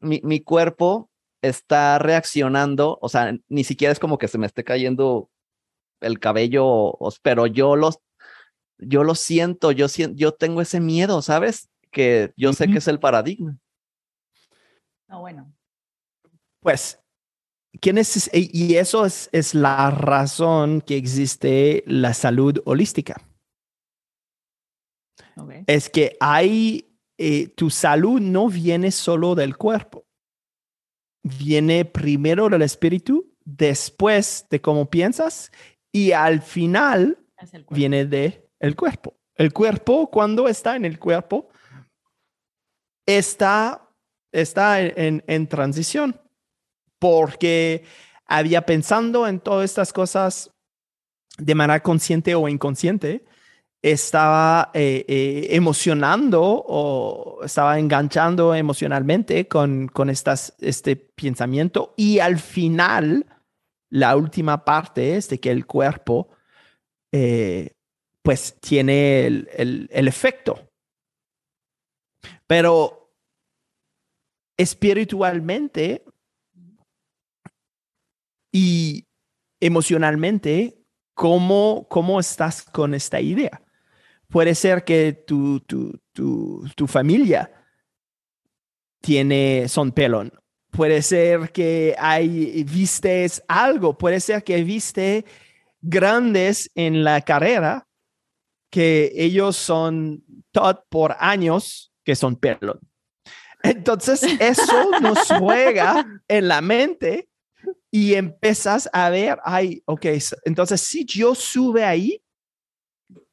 mi, 0.00 0.40
cuerpo 0.40 1.10
está 1.42 1.98
reaccionando, 1.98 2.98
o 3.00 3.08
sea, 3.08 3.36
ni 3.48 3.64
siquiera 3.64 3.92
es 3.92 3.98
como 3.98 4.18
que 4.18 4.28
se 4.28 4.38
me 4.38 4.46
esté 4.46 4.64
cayendo 4.64 5.30
el 6.00 6.18
cabello, 6.18 6.98
pero 7.22 7.46
yo 7.46 7.76
los, 7.76 7.98
yo 8.78 9.04
lo 9.04 9.14
siento, 9.14 9.72
yo 9.72 9.88
siento, 9.88 10.16
yo 10.16 10.32
tengo 10.32 10.60
ese 10.60 10.80
miedo, 10.80 11.22
¿sabes? 11.22 11.68
Que 11.90 12.32
yo 12.36 12.52
sé 12.52 12.68
que 12.68 12.78
es 12.78 12.88
el 12.88 12.98
paradigma. 12.98 13.58
No, 15.08 15.20
bueno. 15.20 15.52
Pues, 16.60 17.00
¿quién 17.80 17.98
es? 17.98 18.28
Y 18.32 18.76
eso 18.76 19.06
es, 19.06 19.28
es 19.32 19.54
la 19.54 19.90
razón 19.90 20.80
que 20.80 20.96
existe 20.96 21.84
la 21.86 22.12
salud 22.12 22.60
holística. 22.64 23.16
Es 25.66 25.90
que 25.90 26.16
hay 26.20 26.95
eh, 27.18 27.48
tu 27.48 27.70
salud 27.70 28.20
no 28.20 28.48
viene 28.48 28.90
solo 28.90 29.34
del 29.34 29.56
cuerpo. 29.56 30.06
Viene 31.22 31.84
primero 31.84 32.48
del 32.48 32.62
espíritu, 32.62 33.34
después 33.44 34.46
de 34.50 34.60
cómo 34.60 34.90
piensas 34.90 35.50
y 35.92 36.12
al 36.12 36.42
final 36.42 37.18
viene 37.70 38.04
de 38.04 38.48
el 38.60 38.76
cuerpo. 38.76 39.16
El 39.34 39.52
cuerpo, 39.52 40.10
cuando 40.10 40.48
está 40.48 40.76
en 40.76 40.84
el 40.84 40.98
cuerpo, 40.98 41.48
está, 43.06 43.88
está 44.32 44.80
en, 44.80 45.22
en 45.26 45.46
transición 45.46 46.20
porque 46.98 47.84
había 48.26 48.66
pensando 48.66 49.26
en 49.26 49.40
todas 49.40 49.64
estas 49.64 49.92
cosas 49.92 50.50
de 51.38 51.54
manera 51.54 51.82
consciente 51.82 52.34
o 52.34 52.48
inconsciente, 52.48 53.24
estaba 53.92 54.72
eh, 54.74 55.04
eh, 55.06 55.46
emocionando 55.50 56.42
o 56.42 57.44
estaba 57.44 57.78
enganchando 57.78 58.52
emocionalmente 58.52 59.46
con, 59.46 59.86
con 59.86 60.10
estas, 60.10 60.56
este 60.58 60.96
pensamiento 60.96 61.94
y 61.96 62.18
al 62.18 62.40
final, 62.40 63.26
la 63.88 64.16
última 64.16 64.64
parte 64.64 65.14
es 65.16 65.28
de 65.28 65.38
que 65.38 65.52
el 65.52 65.66
cuerpo 65.66 66.30
eh, 67.12 67.76
pues 68.22 68.58
tiene 68.60 69.24
el, 69.24 69.48
el, 69.52 69.88
el 69.92 70.08
efecto. 70.08 70.68
Pero 72.48 73.12
espiritualmente 74.56 76.04
y 78.52 79.06
emocionalmente, 79.60 80.82
¿cómo, 81.14 81.86
cómo 81.88 82.18
estás 82.18 82.64
con 82.64 82.92
esta 82.94 83.20
idea? 83.20 83.62
Puede 84.28 84.54
ser 84.54 84.84
que 84.84 85.12
tu, 85.12 85.60
tu, 85.60 85.98
tu, 86.12 86.66
tu 86.74 86.86
familia 86.86 87.50
tiene, 89.00 89.68
son 89.68 89.92
pelón. 89.92 90.32
Puede 90.70 91.00
ser 91.02 91.52
que 91.52 91.94
hay, 91.98 92.64
vistes 92.64 93.42
algo. 93.48 93.96
Puede 93.96 94.20
ser 94.20 94.42
que 94.42 94.62
viste 94.64 95.24
grandes 95.80 96.70
en 96.74 97.04
la 97.04 97.20
carrera 97.20 97.86
que 98.70 99.12
ellos 99.14 99.56
son 99.56 100.24
tot 100.50 100.84
por 100.88 101.16
años 101.20 101.92
que 102.04 102.16
son 102.16 102.36
pelón. 102.36 102.80
Entonces, 103.62 104.22
eso 104.40 104.90
nos 105.00 105.18
juega 105.38 106.04
en 106.28 106.48
la 106.48 106.60
mente 106.60 107.28
y 107.90 108.14
empiezas 108.14 108.88
a 108.92 109.08
ver, 109.10 109.38
ay, 109.44 109.82
ok, 109.86 110.06
entonces 110.44 110.80
si 110.80 111.04
yo 111.04 111.34
sube 111.34 111.84
ahí, 111.84 112.22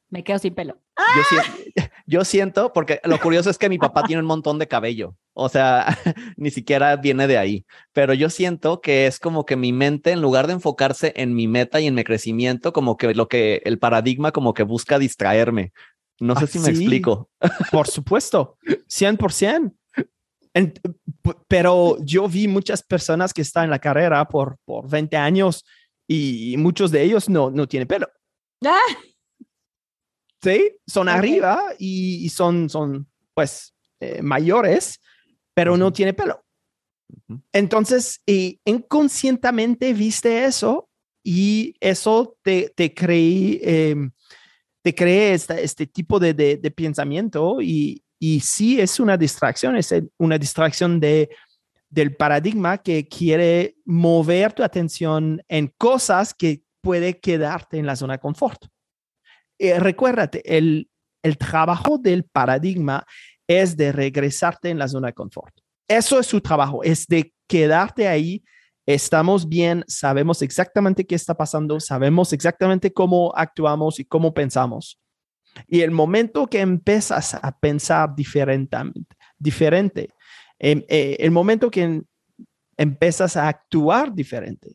me 0.08 0.24
quedo 0.24 0.38
sin 0.38 0.54
pelo. 0.54 0.80
Yo, 2.06 2.24
siento, 2.24 2.72
porque 2.72 3.00
lo 3.04 3.18
curioso 3.18 3.50
es 3.50 3.58
que 3.58 3.68
mi 3.68 3.78
papá 3.78 4.04
tiene 4.04 4.20
un 4.20 4.28
montón 4.28 4.58
de 4.58 4.68
cabello, 4.68 5.16
o 5.32 5.48
sea, 5.48 5.86
ni 6.36 6.50
siquiera 6.50 6.96
viene 6.96 7.26
de 7.26 7.38
ahí, 7.38 7.66
pero 7.92 8.14
yo 8.14 8.30
siento 8.30 8.80
que 8.80 9.06
es 9.06 9.18
como 9.18 9.46
que 9.46 9.56
mi 9.56 9.72
mente, 9.72 10.12
en 10.12 10.20
lugar 10.20 10.46
de 10.46 10.52
enfocarse 10.52 11.12
en 11.16 11.34
mi 11.34 11.48
meta 11.48 11.80
y 11.80 11.86
en 11.86 11.94
mi 11.94 12.04
crecimiento, 12.04 12.72
como 12.72 12.96
que 12.96 13.14
lo 13.14 13.26
que 13.26 13.62
el 13.64 13.78
paradigma 13.78 14.32
como 14.32 14.54
que 14.54 14.62
busca 14.62 14.98
distraerme. 14.98 15.72
No 16.20 16.36
sé 16.36 16.46
si 16.46 16.58
me 16.60 16.68
explico. 16.68 17.30
Por 17.72 17.88
supuesto, 17.88 18.56
100%. 18.88 19.74
pero 21.48 21.96
yo 22.00 22.28
vi 22.28 22.46
muchas 22.46 22.82
personas 22.82 23.32
que 23.32 23.42
están 23.42 23.64
en 23.64 23.70
la 23.70 23.80
carrera 23.80 24.28
por, 24.28 24.58
por 24.64 24.88
20 24.88 25.16
años 25.16 25.64
y 26.06 26.54
muchos 26.58 26.90
de 26.92 27.02
ellos 27.02 27.28
no, 27.28 27.50
no 27.50 27.66
tienen 27.66 27.88
pelo. 27.88 28.08
¡Ah! 28.64 28.78
¿Sí? 30.44 30.76
Son 30.86 31.08
arriba 31.08 31.72
y, 31.78 32.28
son, 32.28 32.68
son, 32.68 33.08
pues, 33.32 33.74
eh, 34.00 34.20
mayores, 34.22 35.00
pero 35.54 35.76
no 35.76 35.92
tiene 35.92 36.12
pelo. 36.12 36.44
Entonces, 37.52 38.20
y 38.26 38.60
inconscientemente 38.64 39.92
viste 39.94 40.44
eso 40.44 40.88
y 41.22 41.74
eso 41.80 42.36
te, 42.42 42.70
te 42.76 42.92
creí, 42.92 43.60
em, 43.62 44.10
te 44.82 44.94
cree 44.94 45.32
este 45.32 45.86
tipo 45.86 46.18
de, 46.18 46.34
de, 46.34 46.70
pensamiento 46.70 47.60
y, 47.62 48.02
y 48.18 48.40
sí 48.40 48.78
es 48.80 49.00
una 49.00 49.16
distracción, 49.16 49.76
es 49.76 49.94
una 50.18 50.36
distracción 50.36 51.00
de, 51.00 51.30
del 51.88 52.14
paradigma 52.16 52.78
que 52.78 53.08
quiere 53.08 53.76
mover 53.86 54.52
tu 54.52 54.62
atención 54.62 55.42
en 55.48 55.72
cosas 55.78 56.34
que 56.34 56.62
puede 56.82 57.18
quedarte 57.18 57.78
en 57.78 57.86
la 57.86 57.96
zona 57.96 58.14
de 58.14 58.18
confort. 58.18 58.66
Eh, 59.58 59.78
recuérdate, 59.78 60.42
el, 60.56 60.88
el 61.22 61.38
trabajo 61.38 61.98
del 61.98 62.24
paradigma 62.24 63.04
es 63.46 63.76
de 63.76 63.92
regresarte 63.92 64.70
en 64.70 64.78
la 64.78 64.88
zona 64.88 65.08
de 65.08 65.14
confort. 65.14 65.54
Eso 65.88 66.18
es 66.18 66.26
su 66.26 66.40
trabajo, 66.40 66.82
es 66.82 67.06
de 67.06 67.32
quedarte 67.46 68.08
ahí. 68.08 68.42
Estamos 68.86 69.48
bien, 69.48 69.84
sabemos 69.86 70.42
exactamente 70.42 71.06
qué 71.06 71.14
está 71.14 71.34
pasando, 71.34 71.80
sabemos 71.80 72.32
exactamente 72.32 72.92
cómo 72.92 73.32
actuamos 73.34 73.98
y 74.00 74.04
cómo 74.04 74.34
pensamos. 74.34 75.00
Y 75.66 75.80
el 75.80 75.90
momento 75.90 76.46
que 76.46 76.60
empiezas 76.60 77.34
a 77.34 77.58
pensar 77.58 78.14
diferentemente, 78.14 79.16
diferente, 79.38 80.10
em, 80.58 80.82
eh, 80.88 81.16
el 81.20 81.30
momento 81.30 81.70
que 81.70 82.02
empiezas 82.76 83.36
a 83.36 83.48
actuar 83.48 84.12
diferente, 84.12 84.74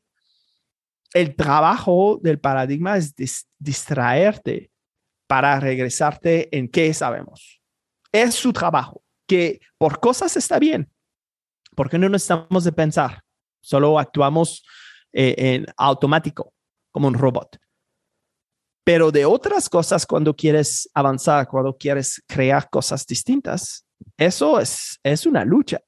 el 1.13 1.35
trabajo 1.35 2.19
del 2.21 2.39
paradigma 2.39 2.97
es 2.97 3.15
distraerte 3.57 4.71
para 5.27 5.59
regresarte 5.59 6.55
en 6.55 6.67
qué 6.67 6.93
sabemos. 6.93 7.61
Es 8.11 8.35
su 8.35 8.51
trabajo, 8.53 9.03
que 9.27 9.59
por 9.77 9.99
cosas 9.99 10.35
está 10.37 10.59
bien, 10.59 10.91
porque 11.75 11.97
no 11.97 12.09
necesitamos 12.09 12.63
de 12.63 12.71
pensar, 12.71 13.21
solo 13.61 13.99
actuamos 13.99 14.63
eh, 15.13 15.35
en 15.37 15.65
automático, 15.77 16.53
como 16.91 17.07
un 17.07 17.13
robot. 17.13 17.57
Pero 18.83 19.11
de 19.11 19.25
otras 19.25 19.69
cosas, 19.69 20.05
cuando 20.05 20.35
quieres 20.35 20.89
avanzar, 20.95 21.47
cuando 21.47 21.77
quieres 21.77 22.23
crear 22.27 22.69
cosas 22.69 23.05
distintas, 23.05 23.85
eso 24.17 24.59
es, 24.59 24.99
es 25.03 25.25
una 25.27 25.45
lucha. 25.45 25.79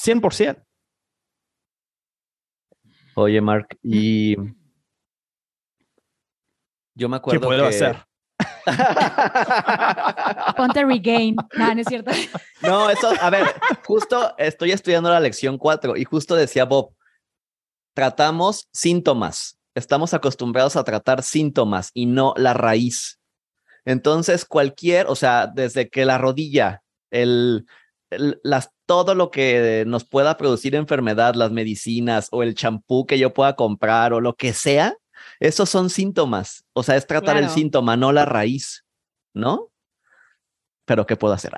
100%. 0.00 0.64
Oye, 3.16 3.40
Mark, 3.40 3.78
y 3.82 4.36
yo 6.94 7.08
me 7.08 7.16
acuerdo 7.16 7.40
¿Qué 7.40 7.46
puedo 7.46 7.66
hacer? 7.66 7.96
Ponte 10.56 10.84
regain. 10.84 11.36
No, 11.56 11.74
no 11.74 11.80
es 11.80 11.86
cierto. 11.86 12.10
No, 12.62 12.88
eso, 12.88 13.12
a 13.20 13.28
ver, 13.28 13.46
justo 13.84 14.34
estoy 14.38 14.72
estudiando 14.72 15.10
la 15.10 15.20
lección 15.20 15.58
4 15.58 15.98
y 15.98 16.04
justo 16.04 16.34
decía 16.34 16.64
Bob, 16.64 16.94
tratamos 17.94 18.68
síntomas. 18.72 19.58
Estamos 19.74 20.14
acostumbrados 20.14 20.76
a 20.76 20.84
tratar 20.84 21.22
síntomas 21.22 21.90
y 21.92 22.06
no 22.06 22.32
la 22.38 22.54
raíz. 22.54 23.20
Entonces, 23.84 24.46
cualquier, 24.46 25.08
o 25.08 25.14
sea, 25.14 25.46
desde 25.46 25.90
que 25.90 26.06
la 26.06 26.16
rodilla, 26.16 26.82
el, 27.10 27.66
las, 28.10 28.70
todo 28.86 29.14
lo 29.14 29.30
que 29.30 29.84
nos 29.86 30.04
pueda 30.04 30.36
producir 30.36 30.74
enfermedad, 30.74 31.34
las 31.34 31.50
medicinas 31.50 32.28
o 32.30 32.42
el 32.42 32.54
champú 32.54 33.06
que 33.06 33.18
yo 33.18 33.32
pueda 33.32 33.56
comprar 33.56 34.12
o 34.12 34.20
lo 34.20 34.34
que 34.34 34.52
sea, 34.52 34.96
esos 35.40 35.70
son 35.70 35.90
síntomas. 35.90 36.64
O 36.72 36.82
sea, 36.82 36.96
es 36.96 37.06
tratar 37.06 37.36
el 37.36 37.48
síntoma, 37.48 37.96
no 37.96 38.12
la 38.12 38.24
raíz, 38.24 38.84
¿no? 39.34 39.70
Pero 40.84 41.06
¿qué 41.06 41.16
puedo 41.16 41.34
hacer? 41.34 41.52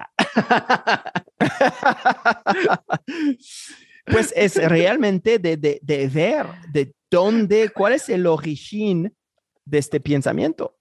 pues 4.07 4.33
es 4.37 4.55
realmente 4.57 5.39
de, 5.39 5.57
de, 5.57 5.81
de 5.83 6.09
ver 6.09 6.47
de 6.71 6.95
dónde, 7.11 7.71
cuál 7.71 7.95
es 7.95 8.09
el 8.09 8.27
origen 8.27 9.17
de 9.65 9.79
este 9.79 10.01
pensamiento. 10.01 10.77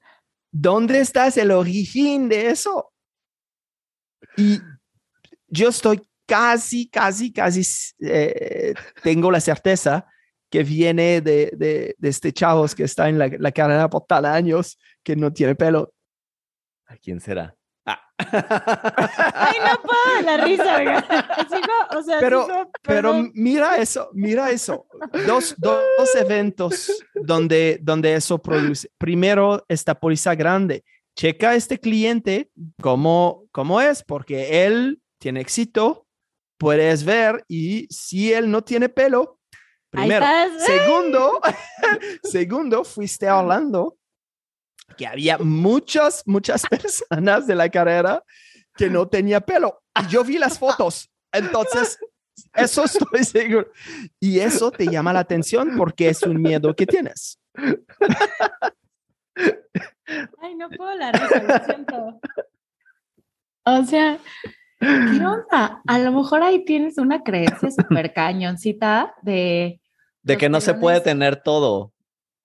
¿Dónde 0.52 1.00
está 1.00 1.28
el 1.28 1.52
origen 1.52 2.30
de 2.30 2.50
eso? 2.50 2.94
Y 4.38 4.60
yo 5.48 5.70
estoy 5.70 6.02
casi, 6.26 6.90
casi, 6.90 7.32
casi, 7.32 7.62
eh, 8.02 8.74
tengo 9.04 9.32
la 9.32 9.40
certeza 9.40 10.08
que 10.50 10.64
viene 10.64 11.22
de, 11.22 11.52
de, 11.56 11.96
de 11.98 12.10
este 12.10 12.32
chavos 12.32 12.76
que 12.76 12.84
está 12.84 13.10
en 13.10 13.18
la, 13.20 13.30
la, 13.40 13.52
carrera 13.52 13.90
por 13.90 14.06
tal 14.06 14.26
años 14.26 14.78
que 15.04 15.16
no 15.16 15.32
tiene 15.34 15.56
pelo. 15.56 15.94
¿A 16.88 16.98
quién 16.98 17.20
será? 17.20 17.56
Ah. 17.86 18.02
Ay, 18.18 19.58
no 19.60 19.82
puedo, 19.82 20.22
la 20.24 20.38
risa, 20.38 20.78
o 21.98 22.02
sea, 22.02 22.20
pero, 22.20 22.48
pero, 22.82 23.14
mira 23.34 23.78
eso, 23.78 24.10
mira 24.14 24.50
eso. 24.50 24.88
Dos, 25.28 25.56
dos 25.58 26.16
eventos 26.16 26.92
donde, 27.14 27.80
donde 27.82 28.16
eso 28.16 28.40
produce. 28.40 28.90
Primero, 28.98 29.64
esta 29.68 29.96
póliza 29.96 30.36
grande. 30.36 30.84
Checa 31.16 31.52
a 31.52 31.56
este 31.56 31.80
cliente 31.80 32.50
cómo, 32.82 33.46
cómo 33.52 33.80
es, 33.80 34.04
porque 34.04 34.66
él 34.66 35.02
tiene 35.26 35.42
éxito, 35.42 36.06
puedes 36.60 37.04
ver 37.04 37.44
y 37.48 37.88
si 37.90 38.32
él 38.32 38.52
no 38.52 38.64
tiene 38.64 38.90
pelo, 38.90 39.40
primero. 39.90 40.24
Segundo, 40.60 41.42
segundo, 42.24 42.84
fuiste 42.84 43.28
a 43.28 43.40
Orlando, 43.40 43.98
que 44.96 45.08
había 45.08 45.40
muchas, 45.40 46.22
muchas 46.28 46.62
personas 46.70 47.48
de 47.48 47.56
la 47.56 47.70
carrera 47.70 48.24
que 48.76 48.88
no 48.88 49.08
tenía 49.08 49.42
pelo. 49.42 49.82
Y 50.00 50.06
yo 50.10 50.24
vi 50.24 50.38
las 50.38 50.60
fotos. 50.60 51.10
Entonces, 51.32 51.98
eso 52.54 52.84
estoy 52.84 53.24
seguro. 53.24 53.72
Y 54.20 54.42
eso 54.42 54.70
te 54.70 54.86
llama 54.86 55.12
la 55.12 55.22
atención 55.22 55.76
porque 55.76 56.10
es 56.10 56.22
un 56.22 56.40
miedo 56.40 56.76
que 56.76 56.86
tienes. 56.86 57.40
Ay, 60.40 60.54
no 60.54 60.70
puedo 60.70 60.94
la 60.94 61.12
lo 61.12 61.66
siento. 61.66 62.22
O 63.66 63.84
sea, 63.86 64.20
¿Qué 64.80 64.86
onda? 65.26 65.82
A 65.86 66.00
lo 66.00 66.12
mejor 66.12 66.44
ahí 66.44 66.66
tienes 66.66 66.98
una 66.98 67.24
creencia 67.24 67.72
súper 67.72 68.14
cañoncita 68.14 69.16
de... 69.22 69.82
De 70.22 70.38
que 70.38 70.50
no 70.50 70.60
se 70.60 70.74
puede 70.74 71.02
tener 71.02 71.42
todo. 71.42 71.94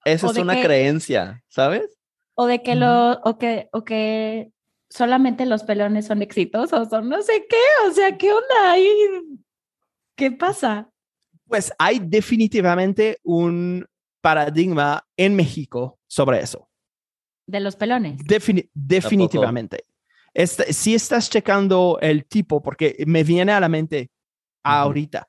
esa 0.05 0.31
es 0.31 0.37
una 0.37 0.61
creencia, 0.61 1.43
¿sabes? 1.49 1.99
O 2.35 2.47
de 2.47 2.63
que 2.63 2.75
lo, 2.75 3.13
o 3.25 3.39
que, 3.39 3.69
o 3.73 3.85
que 3.85 4.51
solamente 4.91 5.47
los 5.47 5.63
pelones 5.63 6.07
son 6.07 6.21
exitosos 6.21 6.93
o 6.93 7.01
no 7.01 7.23
sé 7.23 7.47
qué, 7.49 7.89
o 7.89 7.93
sea, 7.93 8.19
¿qué 8.19 8.33
onda 8.33 8.73
ahí? 8.73 8.89
¿Qué 10.15 10.31
pasa? 10.31 10.91
Pues 11.47 11.73
hay 11.79 12.01
definitivamente 12.01 13.19
un 13.23 13.87
paradigma 14.21 15.07
en 15.17 15.35
México 15.35 15.99
sobre 16.07 16.41
eso. 16.41 16.69
De 17.47 17.61
los 17.61 17.77
pelones. 17.77 18.21
definitivamente. 18.75 19.85
Este, 20.35 20.73
si 20.73 20.95
estás 20.95 21.29
checando 21.29 21.99
el 22.01 22.27
tipo, 22.27 22.63
porque 22.63 23.03
me 23.07 23.25
viene 23.25 23.53
a 23.53 23.61
la 23.61 23.69
mente 23.69 24.11
ahorita, 24.63 25.27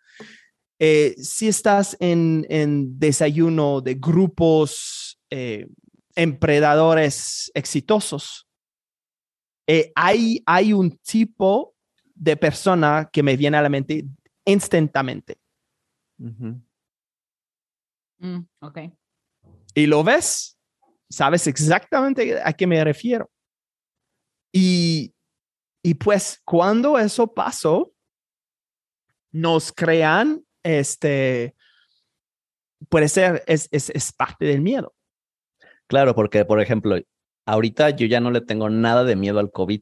eh, 0.79 1.15
si 1.17 1.47
estás 1.47 1.95
en, 1.99 2.99
desayuno 2.99 3.81
de 3.81 3.95
grupos 3.95 5.19
eh, 5.29 5.67
emprendedores 6.15 7.51
exitosos, 7.53 8.47
eh, 9.67 9.91
hay, 9.95 10.41
hay 10.45 10.73
un 10.73 10.97
tipo 10.97 11.75
de 12.13 12.35
persona 12.35 13.09
que 13.11 13.23
me 13.23 13.37
viene 13.37 13.57
a 13.57 13.61
la 13.61 13.69
mente 13.69 14.05
instantáneamente. 14.45 15.37
Mm, 18.19 18.39
ok. 18.59 18.79
Y 19.73 19.85
lo 19.85 20.03
ves, 20.03 20.57
sabes 21.09 21.47
exactamente 21.47 22.39
a 22.43 22.53
qué 22.53 22.67
me 22.67 22.83
refiero. 22.83 23.29
Y, 24.51 25.13
y 25.83 25.93
pues 25.95 26.41
cuando 26.45 26.99
eso 26.99 27.33
pasó, 27.33 27.93
nos 29.31 29.71
crean 29.71 30.45
este, 30.63 31.55
puede 32.89 33.07
ser, 33.07 33.43
es, 33.47 33.67
es, 33.71 33.89
es 33.89 34.11
parte 34.11 34.45
del 34.45 34.61
miedo. 34.61 34.93
Claro, 35.87 36.15
porque, 36.15 36.45
por 36.45 36.61
ejemplo, 36.61 36.97
ahorita 37.45 37.91
yo 37.91 38.05
ya 38.05 38.19
no 38.19 38.31
le 38.31 38.41
tengo 38.41 38.69
nada 38.69 39.03
de 39.03 39.15
miedo 39.15 39.39
al 39.39 39.51
COVID. 39.51 39.81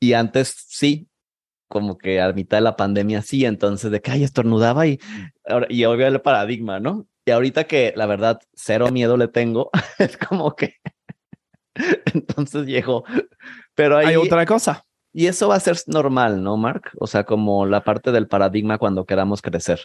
Y 0.00 0.12
antes 0.12 0.54
sí, 0.68 1.08
como 1.68 1.98
que 1.98 2.20
a 2.20 2.32
mitad 2.32 2.58
de 2.58 2.62
la 2.62 2.76
pandemia 2.76 3.22
sí, 3.22 3.44
entonces 3.44 3.90
de 3.90 4.00
que 4.00 4.10
ay, 4.10 4.24
estornudaba 4.24 4.86
y, 4.86 5.00
y 5.68 5.84
obvio 5.84 6.06
el 6.06 6.20
paradigma, 6.20 6.80
¿no? 6.80 7.06
Y 7.24 7.30
ahorita 7.30 7.64
que 7.64 7.94
la 7.96 8.06
verdad 8.06 8.40
cero 8.54 8.90
miedo 8.90 9.16
le 9.16 9.28
tengo, 9.28 9.70
es 9.98 10.16
como 10.16 10.54
que 10.54 10.74
entonces 12.14 12.66
llegó. 12.66 13.04
Pero 13.74 13.96
hay 13.96 14.16
otra 14.16 14.46
cosa. 14.46 14.84
Y 15.12 15.26
eso 15.26 15.48
va 15.48 15.56
a 15.56 15.60
ser 15.60 15.76
normal, 15.86 16.42
¿no, 16.42 16.56
Mark? 16.56 16.90
O 16.98 17.06
sea, 17.06 17.24
como 17.24 17.66
la 17.66 17.84
parte 17.84 18.10
del 18.10 18.26
paradigma 18.26 18.78
cuando 18.78 19.04
queramos 19.04 19.40
crecer. 19.42 19.80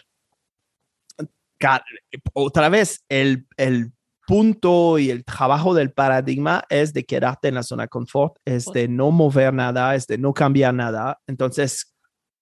Otra 2.32 2.68
vez, 2.68 3.04
el, 3.08 3.46
el 3.56 3.92
punto 4.26 4.98
y 4.98 5.10
el 5.10 5.24
trabajo 5.24 5.74
del 5.74 5.92
paradigma 5.92 6.64
es 6.68 6.92
de 6.92 7.04
quedarte 7.04 7.48
en 7.48 7.54
la 7.54 7.62
zona 7.62 7.84
de 7.84 7.88
confort, 7.88 8.36
es 8.44 8.66
de 8.66 8.88
no 8.88 9.10
mover 9.10 9.52
nada, 9.52 9.94
es 9.94 10.06
de 10.06 10.18
no 10.18 10.32
cambiar 10.32 10.74
nada. 10.74 11.20
Entonces, 11.26 11.94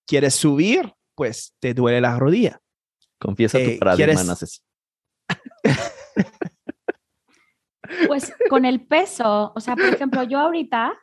¿quieres 0.07 0.35
subir? 0.35 0.93
Pues 1.15 1.55
te 1.61 1.75
duele 1.75 2.01
la 2.01 2.19
rodilla. 2.19 2.61
Confiesa 3.19 3.59
tu 3.59 3.65
eh, 3.65 3.79
paradigma, 3.79 4.37
¿quieres... 4.37 4.65
Pues 8.07 8.35
con 8.51 8.67
el 8.67 8.87
peso, 8.87 9.51
o 9.55 9.61
sea, 9.61 9.75
por 9.75 9.87
ejemplo, 9.87 10.23
yo 10.23 10.39
ahorita 10.39 10.95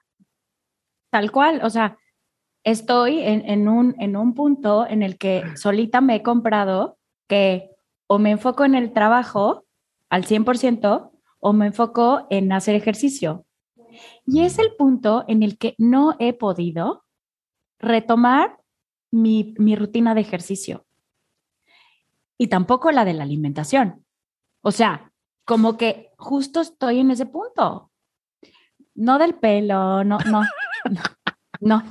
tal 1.09 1.31
cual, 1.31 1.61
o 1.63 1.69
sea, 1.69 1.97
estoy 2.63 3.19
en, 3.19 3.67
un, 3.67 3.95
en 3.99 4.17
un 4.17 4.33
punto 4.33 4.87
en 4.87 5.03
el 5.03 5.17
que 5.17 5.43
solita 5.55 6.01
me 6.01 6.15
he 6.15 6.23
comprado 6.23 6.97
que 7.27 7.71
o 8.07 8.19
me 8.19 8.31
enfoco 8.31 8.65
en 8.65 8.75
el 8.75 8.91
trabajo 8.91 9.65
al 10.09 10.25
100% 10.25 11.11
o 11.39 11.53
me 11.53 11.67
enfoco 11.67 12.27
en 12.29 12.51
hacer 12.51 12.75
ejercicio. 12.75 13.45
Y 14.25 14.41
es 14.41 14.59
el 14.59 14.75
punto 14.75 15.23
en 15.27 15.43
el 15.43 15.57
que 15.57 15.75
no 15.77 16.15
he 16.19 16.33
podido 16.33 17.05
retomar 17.79 18.57
mi, 19.11 19.53
mi 19.57 19.75
rutina 19.75 20.15
de 20.15 20.21
ejercicio 20.21 20.85
y 22.37 22.47
tampoco 22.47 22.91
la 22.91 23.05
de 23.05 23.13
la 23.13 23.23
alimentación. 23.23 24.05
O 24.61 24.71
sea, 24.71 25.11
como 25.45 25.77
que 25.77 26.11
justo 26.17 26.61
estoy 26.61 26.99
en 26.99 27.11
ese 27.11 27.25
punto. 27.25 27.91
No 28.95 29.19
del 29.19 29.35
pelo, 29.35 30.03
no, 30.03 30.17
no, 30.19 30.41
no, 31.59 31.83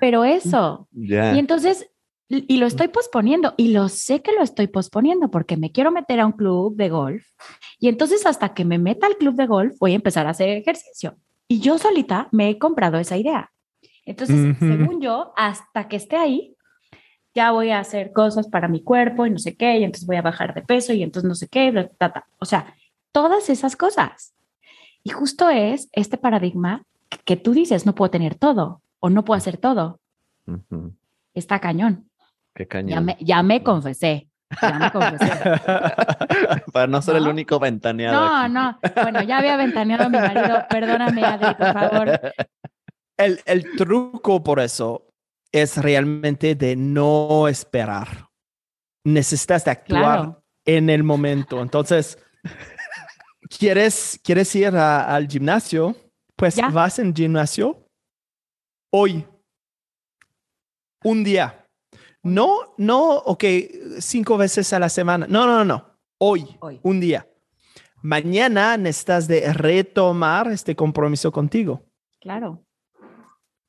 pero 0.00 0.24
eso. 0.24 0.88
Y 0.92 1.14
entonces, 1.14 1.90
y 2.28 2.58
lo 2.58 2.66
estoy 2.66 2.88
posponiendo, 2.88 3.54
y 3.56 3.72
lo 3.72 3.88
sé 3.88 4.22
que 4.22 4.32
lo 4.32 4.42
estoy 4.42 4.68
posponiendo 4.68 5.30
porque 5.30 5.56
me 5.56 5.72
quiero 5.72 5.90
meter 5.90 6.20
a 6.20 6.26
un 6.26 6.32
club 6.32 6.76
de 6.76 6.88
golf. 6.88 7.26
Y 7.78 7.88
entonces, 7.88 8.26
hasta 8.26 8.54
que 8.54 8.64
me 8.64 8.78
meta 8.78 9.06
al 9.06 9.16
club 9.16 9.34
de 9.34 9.46
golf, 9.46 9.76
voy 9.80 9.92
a 9.92 9.96
empezar 9.96 10.26
a 10.26 10.30
hacer 10.30 10.48
ejercicio. 10.48 11.16
Y 11.48 11.60
yo 11.60 11.78
solita 11.78 12.28
me 12.30 12.48
he 12.48 12.58
comprado 12.58 12.98
esa 12.98 13.16
idea. 13.16 13.50
Entonces, 14.04 14.56
según 14.58 15.00
yo, 15.00 15.32
hasta 15.36 15.88
que 15.88 15.96
esté 15.96 16.16
ahí, 16.16 16.56
ya 17.34 17.52
voy 17.52 17.70
a 17.70 17.78
hacer 17.78 18.12
cosas 18.12 18.48
para 18.48 18.66
mi 18.66 18.82
cuerpo 18.82 19.26
y 19.26 19.30
no 19.30 19.38
sé 19.38 19.56
qué, 19.56 19.78
y 19.78 19.84
entonces 19.84 20.06
voy 20.06 20.16
a 20.16 20.22
bajar 20.22 20.54
de 20.54 20.62
peso 20.62 20.92
y 20.92 21.02
entonces 21.02 21.28
no 21.28 21.34
sé 21.34 21.48
qué, 21.48 21.72
o 22.38 22.44
sea, 22.44 22.74
todas 23.12 23.48
esas 23.50 23.76
cosas. 23.76 24.34
Y 25.02 25.10
justo 25.10 25.48
es 25.48 25.88
este 25.92 26.18
paradigma 26.18 26.84
que 27.24 27.36
tú 27.36 27.52
dices, 27.52 27.86
no 27.86 27.94
puedo 27.94 28.10
tener 28.10 28.34
todo 28.34 28.82
o 29.00 29.10
no 29.10 29.24
puedo 29.24 29.38
hacer 29.38 29.56
todo. 29.56 30.00
Está 31.34 31.58
cañón. 31.58 32.10
Qué 32.54 32.66
cañón. 32.66 32.90
Ya 32.90 33.00
me, 33.00 33.16
ya 33.20 33.42
me 33.42 33.62
confesé. 33.62 34.28
Ya 34.60 34.78
me 34.78 34.90
confesé. 34.90 35.30
Para 36.72 36.86
no 36.88 37.00
ser 37.02 37.16
el 37.16 37.28
único 37.28 37.58
ventaneado. 37.58 38.20
No, 38.20 38.48
no. 38.48 38.78
Bueno, 39.02 39.22
ya 39.22 39.38
había 39.38 39.56
ventaneado 39.56 40.04
a 40.04 40.08
mi 40.08 40.18
marido. 40.18 40.64
Perdóname, 40.68 41.24
Adri, 41.24 41.54
por 41.54 41.72
favor. 41.72 42.20
El, 43.16 43.40
el 43.44 43.76
truco 43.76 44.42
por 44.42 44.60
eso 44.60 45.06
es 45.52 45.76
realmente 45.76 46.54
de 46.54 46.76
no 46.76 47.48
esperar. 47.48 48.28
Necesitas 49.04 49.64
de 49.64 49.70
actuar 49.70 50.40
en 50.64 50.90
el 50.90 51.02
momento. 51.02 51.62
Entonces, 51.62 52.18
¿quieres, 53.58 54.20
quieres 54.22 54.54
ir 54.54 54.76
al 54.76 55.28
gimnasio? 55.28 55.96
Pues 56.40 56.56
vas 56.72 56.98
en 56.98 57.14
gimnasio 57.14 57.86
hoy, 58.90 59.26
un 61.04 61.22
día. 61.22 61.66
No, 62.22 62.74
no, 62.78 63.16
ok, 63.16 63.44
cinco 63.98 64.38
veces 64.38 64.72
a 64.72 64.78
la 64.78 64.88
semana. 64.88 65.26
No, 65.28 65.46
no, 65.46 65.66
no, 65.66 65.98
Hoy, 66.16 66.46
hoy. 66.60 66.80
un 66.82 66.98
día. 66.98 67.28
Mañana 68.00 68.78
necesitas 68.78 69.28
de 69.28 69.52
retomar 69.52 70.50
este 70.50 70.74
compromiso 70.74 71.30
contigo. 71.30 71.84
Claro. 72.22 72.64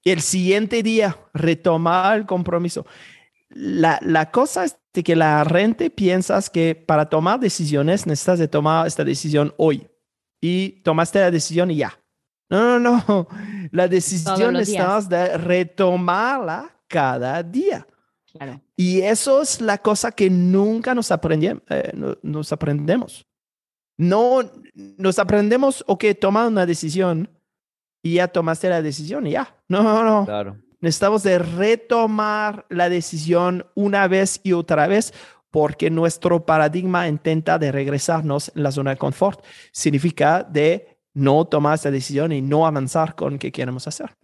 Y 0.06 0.12
el 0.12 0.22
siguiente 0.22 0.82
día, 0.82 1.20
retomar 1.34 2.20
el 2.20 2.26
compromiso. 2.26 2.86
La, 3.50 4.00
la, 4.02 4.32
cosa 4.32 4.64
es 4.64 4.78
de 4.94 5.04
que 5.04 5.18
la 5.18 5.46
gente 5.46 5.90
piensas 5.90 6.50
que 6.50 6.76
para 6.76 7.10
tomar 7.10 7.42
decisiones 7.42 8.08
necesitas 8.08 8.40
de 8.40 8.48
tomar 8.48 8.88
esta 8.88 9.04
decisión 9.04 9.54
hoy. 9.58 9.90
Y 10.40 10.82
tomaste 10.84 11.20
la 11.20 11.32
decisión 11.32 11.70
y 11.70 11.76
ya. 11.76 12.01
No, 12.52 12.80
no, 12.80 13.04
no. 13.08 13.28
La 13.72 13.88
decisión 13.88 14.58
estamos 14.58 15.08
de 15.08 15.38
retomarla 15.38 16.70
cada 16.88 17.42
día. 17.42 17.88
Claro. 18.32 18.62
Y 18.76 19.02
eso 19.02 19.42
es 19.42 19.62
la 19.62 19.78
cosa 19.78 20.12
que 20.12 20.30
nunca 20.30 20.94
nos, 20.94 21.10
eh, 21.12 21.94
nos 22.22 22.52
aprendemos. 22.52 23.26
No 23.98 24.42
nos 24.98 25.20
aprendemos, 25.20 25.84
ok, 25.88 26.06
toma 26.20 26.48
una 26.48 26.66
decisión 26.66 27.30
y 28.02 28.16
ya 28.16 28.28
tomaste 28.28 28.70
la 28.70 28.82
decisión 28.82 29.28
y 29.28 29.32
ya. 29.32 29.56
No, 29.68 29.84
no, 29.84 30.04
no. 30.04 30.26
Claro. 30.26 30.58
Necesitamos 30.80 31.24
de 31.24 31.40
retomar 31.40 32.66
la 32.70 32.90
decisión 32.90 33.66
una 33.76 34.08
vez 34.08 34.42
y 34.44 34.54
otra 34.54 34.88
vez 34.88 35.14
porque 35.52 35.90
nuestro 35.90 36.46
paradigma 36.46 37.08
intenta 37.08 37.60
de 37.60 37.72
regresarnos 37.72 38.52
en 38.56 38.64
la 38.64 38.72
zona 38.72 38.92
de 38.92 38.98
confort. 38.98 39.44
Significa 39.72 40.44
de 40.44 40.91
no 41.14 41.46
tomar 41.46 41.76
esa 41.76 41.92
decisión 41.92 42.32
y 42.32 42.42
no 42.42 42.66
avanzar 42.66 43.16
con 43.16 43.38
qué 43.38 43.52
queremos 43.52 43.88
hacer. 43.88 44.16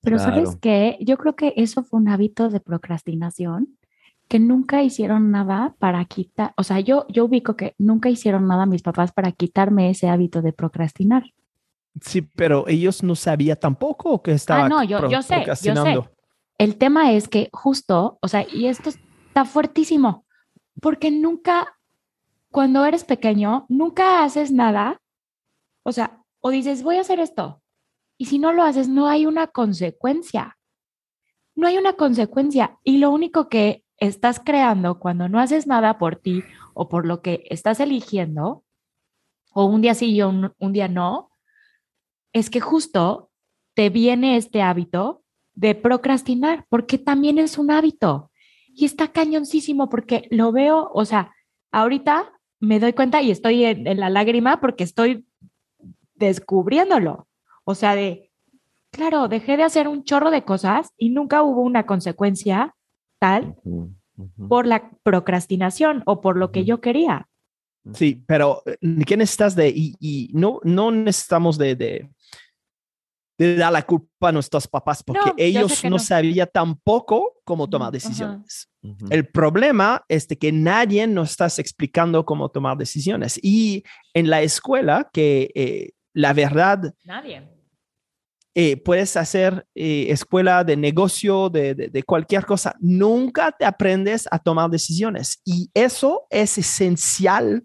Pero 0.00 0.18
sabes 0.18 0.56
qué, 0.60 0.96
yo 1.00 1.18
creo 1.18 1.34
que 1.34 1.52
eso 1.56 1.82
fue 1.82 2.00
un 2.00 2.08
hábito 2.08 2.50
de 2.50 2.60
procrastinación 2.60 3.78
que 4.28 4.38
nunca 4.38 4.82
hicieron 4.82 5.30
nada 5.30 5.74
para 5.78 6.04
quitar, 6.04 6.52
o 6.56 6.62
sea, 6.62 6.80
yo, 6.80 7.06
yo 7.08 7.24
ubico 7.24 7.56
que 7.56 7.74
nunca 7.78 8.10
hicieron 8.10 8.46
nada 8.46 8.66
mis 8.66 8.82
papás 8.82 9.10
para 9.10 9.32
quitarme 9.32 9.90
ese 9.90 10.08
hábito 10.08 10.42
de 10.42 10.52
procrastinar. 10.52 11.24
Sí, 12.00 12.22
pero 12.22 12.68
ellos 12.68 13.02
no 13.02 13.16
sabían 13.16 13.58
tampoco 13.58 14.22
que 14.22 14.32
estaba 14.32 14.66
ah, 14.66 14.68
no, 14.68 14.84
yo, 14.84 15.08
yo 15.08 15.22
sé, 15.22 15.44
yo 15.46 15.56
sé. 15.56 15.98
El 16.58 16.76
tema 16.76 17.12
es 17.12 17.26
que 17.26 17.48
justo, 17.52 18.18
o 18.20 18.28
sea, 18.28 18.46
y 18.52 18.66
esto 18.66 18.90
está 18.90 19.44
fuertísimo, 19.44 20.26
porque 20.80 21.10
nunca, 21.10 21.78
cuando 22.50 22.84
eres 22.84 23.04
pequeño, 23.04 23.64
nunca 23.68 24.22
haces 24.22 24.52
nada 24.52 25.00
o 25.88 25.92
sea, 25.92 26.22
o 26.40 26.50
dices, 26.50 26.82
voy 26.82 26.96
a 26.96 27.00
hacer 27.00 27.18
esto. 27.18 27.62
Y 28.18 28.26
si 28.26 28.38
no 28.38 28.52
lo 28.52 28.62
haces, 28.62 28.88
no 28.88 29.08
hay 29.08 29.24
una 29.24 29.46
consecuencia. 29.46 30.58
No 31.54 31.66
hay 31.66 31.78
una 31.78 31.94
consecuencia. 31.94 32.78
Y 32.84 32.98
lo 32.98 33.10
único 33.10 33.48
que 33.48 33.84
estás 33.96 34.38
creando 34.38 34.98
cuando 34.98 35.30
no 35.30 35.40
haces 35.40 35.66
nada 35.66 35.98
por 35.98 36.16
ti 36.16 36.44
o 36.74 36.90
por 36.90 37.06
lo 37.06 37.22
que 37.22 37.44
estás 37.48 37.80
eligiendo 37.80 38.64
o 39.54 39.64
un 39.64 39.80
día 39.80 39.94
sí 39.94 40.14
y 40.14 40.20
un, 40.20 40.52
un 40.58 40.72
día 40.74 40.88
no, 40.88 41.30
es 42.34 42.50
que 42.50 42.60
justo 42.60 43.30
te 43.74 43.88
viene 43.88 44.36
este 44.36 44.60
hábito 44.60 45.22
de 45.54 45.74
procrastinar, 45.74 46.66
porque 46.68 46.98
también 46.98 47.38
es 47.38 47.56
un 47.56 47.70
hábito. 47.70 48.30
Y 48.66 48.84
está 48.84 49.08
cañoncísimo 49.08 49.88
porque 49.88 50.28
lo 50.30 50.52
veo, 50.52 50.90
o 50.92 51.06
sea, 51.06 51.32
ahorita 51.72 52.38
me 52.60 52.80
doy 52.80 52.92
cuenta 52.92 53.22
y 53.22 53.30
estoy 53.30 53.64
en, 53.64 53.98
la 53.98 54.10
lágrima 54.10 54.60
porque 54.60 54.84
estoy 54.84 55.26
descubriéndolo. 56.18 57.28
O 57.64 57.74
sea, 57.74 57.94
de, 57.94 58.30
claro, 58.90 59.28
dejé 59.28 59.56
de 59.56 59.64
hacer 59.64 59.88
un 59.88 60.04
chorro 60.04 60.30
de 60.30 60.44
cosas 60.44 60.92
y 60.96 61.10
nunca 61.10 61.42
hubo 61.42 61.62
una 61.62 61.86
consecuencia 61.86 62.74
tal 63.18 63.56
por 64.48 64.66
la 64.66 64.90
procrastinación 65.02 66.02
o 66.06 66.20
por 66.20 66.36
lo 66.36 66.50
que 66.50 66.64
yo 66.64 66.80
quería. 66.80 67.28
Sí, 67.94 68.22
pero 68.26 68.62
eh, 68.66 68.76
¿qué 69.06 69.16
necesitas 69.16 69.54
de? 69.54 69.72
Y, 69.74 70.30
no, 70.32 70.60
no 70.64 70.90
necesitamos 70.90 71.56
de, 71.56 71.74
de, 71.74 72.10
de, 73.38 73.56
dar 73.56 73.72
la 73.72 73.82
culpa 73.82 74.28
a 74.28 74.32
nuestros 74.32 74.66
papás 74.66 75.02
porque 75.02 75.32
ellos 75.36 75.82
no, 75.84 75.98
sabían 75.98 76.48
tampoco 76.52 77.34
cómo 77.44 77.68
tomar 77.68 77.92
decisiones. 77.92 78.68
El 79.10 79.28
problema 79.28 80.04
es 80.08 80.28
de 80.28 80.36
que 80.36 80.52
nadie 80.52 81.06
nos 81.06 81.30
está 81.30 81.46
explicando 81.46 82.24
cómo 82.24 82.48
tomar 82.48 82.76
decisiones. 82.76 83.38
Y 83.42 83.84
en 84.14 84.30
la 84.30 84.42
escuela, 84.42 85.08
que 85.12 85.50
eh, 85.54 85.90
la 86.12 86.32
verdad... 86.32 86.94
Nadie. 87.04 87.48
Eh, 88.54 88.76
puedes 88.76 89.16
hacer 89.16 89.68
escuela 89.72 90.64
de 90.64 90.76
negocio, 90.76 91.48
de, 91.48 91.74
de, 91.74 92.02
cualquier 92.02 92.44
cosa. 92.44 92.74
Nunca 92.80 93.52
te 93.52 93.64
aprendes 93.64 94.26
a 94.32 94.38
tomar 94.40 94.68
decisiones. 94.68 95.40
Y 95.44 95.70
eso 95.74 96.26
es 96.28 96.58
esencial 96.58 97.62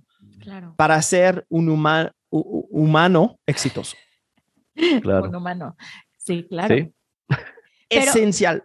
para 0.75 1.01
ser 1.01 1.45
un 1.49 1.69
humano 1.69 3.39
exitoso. 3.45 3.95
Claro. 5.03 5.29
Un 5.29 5.35
humano. 5.35 5.77
Sí, 6.17 6.47
claro. 6.49 6.75
Esencial. 7.87 8.63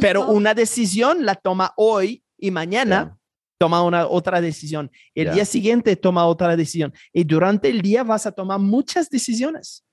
Pero 0.00 0.28
una 0.28 0.54
decisión 0.54 1.26
la 1.26 1.34
toma 1.34 1.74
hoy 1.76 2.24
y 2.38 2.50
mañana 2.50 3.18
toma 3.58 3.82
una 3.82 4.06
otra 4.06 4.40
decisión. 4.40 4.90
El 5.14 5.32
día 5.32 5.44
siguiente 5.44 5.96
toma 5.96 6.26
otra 6.26 6.56
decisión. 6.56 6.92
Y 7.12 7.24
durante 7.24 7.68
el 7.68 7.82
día 7.82 8.04
vas 8.04 8.26
a 8.26 8.32
tomar 8.32 8.60
muchas 8.60 9.08
decisiones. 9.10 9.84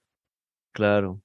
Claro. 0.74 1.22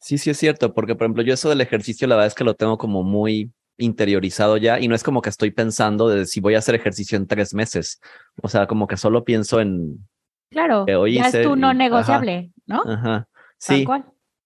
Sí, 0.00 0.16
sí 0.16 0.30
es 0.30 0.38
cierto, 0.38 0.74
porque 0.74 0.94
por 0.94 1.06
ejemplo 1.06 1.22
yo 1.22 1.34
eso 1.34 1.48
del 1.48 1.60
ejercicio 1.60 2.06
la 2.06 2.14
verdad 2.14 2.28
es 2.28 2.34
que 2.34 2.44
lo 2.44 2.54
tengo 2.54 2.78
como 2.78 3.02
muy 3.02 3.52
interiorizado 3.78 4.56
ya 4.56 4.78
y 4.78 4.86
no 4.86 4.94
es 4.94 5.02
como 5.02 5.22
que 5.22 5.28
estoy 5.28 5.50
pensando 5.50 6.08
de 6.08 6.26
si 6.26 6.40
voy 6.40 6.54
a 6.54 6.58
hacer 6.58 6.74
ejercicio 6.74 7.16
en 7.16 7.26
tres 7.26 7.52
meses. 7.52 8.00
O 8.42 8.48
sea, 8.48 8.66
como 8.66 8.86
que 8.86 8.96
solo 8.96 9.24
pienso 9.24 9.60
en... 9.60 10.08
Claro, 10.50 10.86
ya 11.06 11.28
es 11.28 11.42
tu 11.42 11.56
no 11.56 11.74
negociable, 11.74 12.52
¿no? 12.66 12.82
Ajá. 12.86 13.28
Sí. 13.58 13.84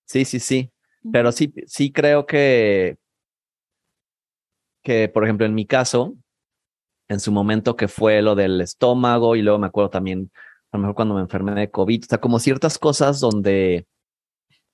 Sí, 0.04 0.24
sí, 0.24 0.40
sí. 0.40 0.72
Pero 1.12 1.32
sí, 1.32 1.52
sí 1.66 1.92
creo 1.92 2.26
que, 2.26 2.96
que, 4.82 5.08
por 5.08 5.24
ejemplo, 5.24 5.46
en 5.46 5.54
mi 5.54 5.66
caso, 5.66 6.14
en 7.08 7.20
su 7.20 7.32
momento 7.32 7.76
que 7.76 7.88
fue 7.88 8.22
lo 8.22 8.34
del 8.34 8.60
estómago 8.60 9.36
y 9.36 9.42
luego 9.42 9.58
me 9.58 9.66
acuerdo 9.66 9.90
también, 9.90 10.30
a 10.72 10.76
lo 10.76 10.82
mejor 10.82 10.94
cuando 10.94 11.14
me 11.14 11.20
enfermé 11.20 11.54
de 11.54 11.70
COVID, 11.70 12.04
o 12.12 12.20
como 12.20 12.38
ciertas 12.38 12.78
cosas 12.78 13.20
donde 13.20 13.86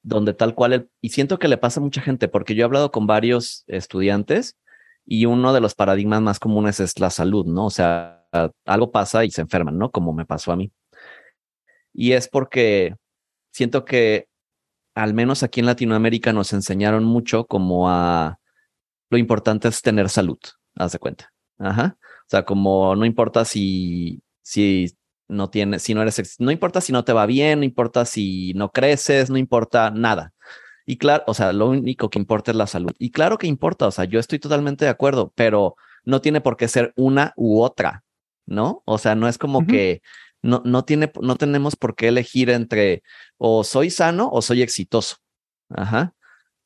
donde 0.02 0.32
tal 0.32 0.54
cual, 0.54 0.88
y 1.00 1.10
siento 1.10 1.38
que 1.38 1.48
le 1.48 1.58
pasa 1.58 1.80
a 1.80 1.82
mucha 1.82 2.00
gente, 2.00 2.28
porque 2.28 2.54
yo 2.54 2.62
he 2.62 2.64
hablado 2.64 2.90
con 2.90 3.06
varios 3.06 3.64
estudiantes 3.66 4.56
y 5.04 5.26
uno 5.26 5.52
de 5.52 5.60
los 5.60 5.74
paradigmas 5.74 6.22
más 6.22 6.38
comunes 6.38 6.80
es 6.80 6.98
la 6.98 7.10
salud, 7.10 7.46
¿no? 7.46 7.66
O 7.66 7.70
sea, 7.70 8.26
algo 8.64 8.90
pasa 8.90 9.24
y 9.24 9.30
se 9.30 9.42
enferman, 9.42 9.78
¿no? 9.78 9.90
Como 9.90 10.12
me 10.12 10.24
pasó 10.26 10.52
a 10.52 10.56
mí. 10.56 10.72
Y 11.92 12.12
es 12.12 12.28
porque 12.28 12.94
siento 13.52 13.84
que 13.84 14.28
al 14.94 15.14
menos 15.14 15.42
aquí 15.42 15.60
en 15.60 15.66
Latinoamérica 15.66 16.32
nos 16.32 16.52
enseñaron 16.52 17.04
mucho 17.04 17.46
como 17.46 17.88
a 17.88 18.38
lo 19.10 19.18
importante 19.18 19.68
es 19.68 19.82
tener 19.82 20.08
salud, 20.08 20.38
haz 20.76 20.92
de 20.92 20.98
cuenta. 20.98 21.32
Ajá. 21.58 21.96
O 22.02 22.30
sea, 22.30 22.44
como 22.44 22.94
no 22.94 23.04
importa 23.04 23.44
si, 23.44 24.22
si 24.42 24.94
no 25.28 25.50
tiene, 25.50 25.78
si 25.78 25.94
no 25.94 26.02
eres, 26.02 26.36
no 26.38 26.50
importa 26.50 26.80
si 26.80 26.92
no 26.92 27.04
te 27.04 27.12
va 27.12 27.26
bien, 27.26 27.60
no 27.60 27.64
importa 27.64 28.04
si 28.04 28.52
no 28.54 28.70
creces, 28.70 29.30
no 29.30 29.38
importa 29.38 29.90
nada. 29.90 30.32
Y 30.86 30.96
claro, 30.96 31.24
o 31.26 31.34
sea, 31.34 31.52
lo 31.52 31.68
único 31.68 32.08
que 32.10 32.18
importa 32.18 32.50
es 32.50 32.56
la 32.56 32.66
salud. 32.66 32.92
Y 32.98 33.10
claro 33.10 33.36
que 33.38 33.46
importa, 33.46 33.86
o 33.86 33.90
sea, 33.90 34.04
yo 34.04 34.18
estoy 34.20 34.38
totalmente 34.38 34.84
de 34.86 34.90
acuerdo, 34.90 35.32
pero 35.34 35.76
no 36.04 36.20
tiene 36.20 36.40
por 36.40 36.56
qué 36.56 36.68
ser 36.68 36.94
una 36.96 37.34
u 37.36 37.60
otra, 37.60 38.04
¿no? 38.46 38.82
O 38.86 38.96
sea, 38.96 39.14
no 39.14 39.28
es 39.28 39.36
como 39.36 39.66
que 39.66 40.00
no, 40.40 40.62
no 40.64 40.84
tiene, 40.84 41.12
no 41.20 41.36
tenemos 41.36 41.76
por 41.76 41.94
qué 41.94 42.08
elegir 42.08 42.48
entre 42.48 43.02
o 43.36 43.64
soy 43.64 43.90
sano 43.90 44.30
o 44.32 44.40
soy 44.40 44.62
exitoso. 44.62 45.16
Ajá. 45.68 46.14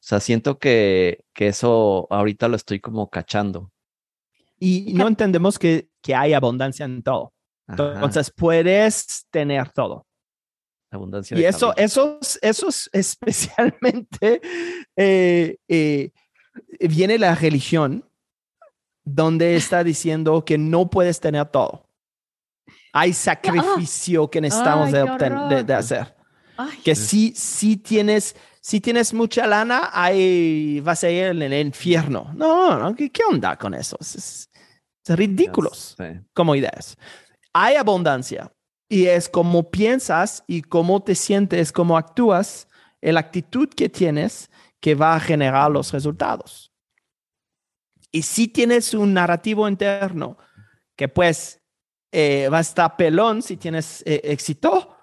O 0.02 0.04
sea, 0.04 0.18
siento 0.18 0.58
que, 0.58 1.24
que 1.32 1.46
eso 1.46 2.08
ahorita 2.10 2.48
lo 2.48 2.56
estoy 2.56 2.80
como 2.80 3.08
cachando. 3.08 3.70
Y 4.58 4.94
no 4.94 5.06
entendemos 5.06 5.60
que, 5.60 5.90
que 6.00 6.16
hay 6.16 6.32
abundancia 6.32 6.84
en 6.84 7.04
todo. 7.04 7.32
Entonces 7.68 8.32
puedes 8.36 9.26
tener 9.30 9.70
todo. 9.70 10.04
Abundancia. 10.90 11.38
Y 11.38 11.44
eso, 11.44 11.72
eso, 11.76 12.18
eso 12.42 12.68
es 12.68 12.90
especialmente 12.92 14.40
eh, 14.96 15.56
eh, 15.68 16.10
viene 16.80 17.16
la 17.16 17.36
religión 17.36 18.04
donde 19.04 19.54
está 19.54 19.84
diciendo 19.84 20.44
que 20.44 20.58
no 20.58 20.90
puedes 20.90 21.20
tener 21.20 21.46
todo. 21.46 21.86
Hay 22.92 23.12
sacrificio 23.12 24.28
que 24.28 24.40
necesitamos 24.40 24.90
de, 24.90 25.62
de, 25.64 25.74
hacer. 25.74 26.14
Que 26.84 26.94
si, 26.94 27.32
si 27.34 27.76
tienes, 27.76 28.36
si 28.60 28.80
tienes 28.80 29.12
mucha 29.12 29.46
lana, 29.46 29.90
ahí 29.92 30.80
vas 30.80 31.02
a 31.04 31.10
ir 31.10 31.24
en 31.24 31.42
el 31.42 31.66
infierno. 31.66 32.30
No, 32.34 32.78
no, 32.78 32.94
¿qué, 32.94 33.10
onda 33.28 33.56
con 33.56 33.74
eso? 33.74 33.96
Es, 34.00 34.48
ridículos 35.08 35.96
como 36.32 36.54
ideas 36.54 36.96
hay 37.52 37.76
abundancia 37.76 38.52
y 38.88 39.06
es 39.06 39.28
como 39.28 39.70
piensas 39.70 40.44
y 40.46 40.62
cómo 40.62 41.02
te 41.02 41.14
sientes, 41.14 41.72
cómo 41.72 41.96
actúas, 41.96 42.68
la 43.00 43.20
actitud 43.20 43.68
que 43.68 43.88
tienes 43.88 44.50
que 44.80 44.94
va 44.94 45.14
a 45.14 45.20
generar 45.20 45.70
los 45.70 45.92
resultados. 45.92 46.72
Y 48.10 48.22
si 48.22 48.48
tienes 48.48 48.94
un 48.94 49.14
narrativo 49.14 49.68
interno 49.68 50.36
que 50.94 51.08
pues 51.08 51.60
eh, 52.12 52.48
va 52.52 52.58
a 52.58 52.60
estar 52.60 52.96
pelón 52.96 53.42
si 53.42 53.56
tienes 53.56 54.02
eh, 54.06 54.20
éxito, 54.24 54.96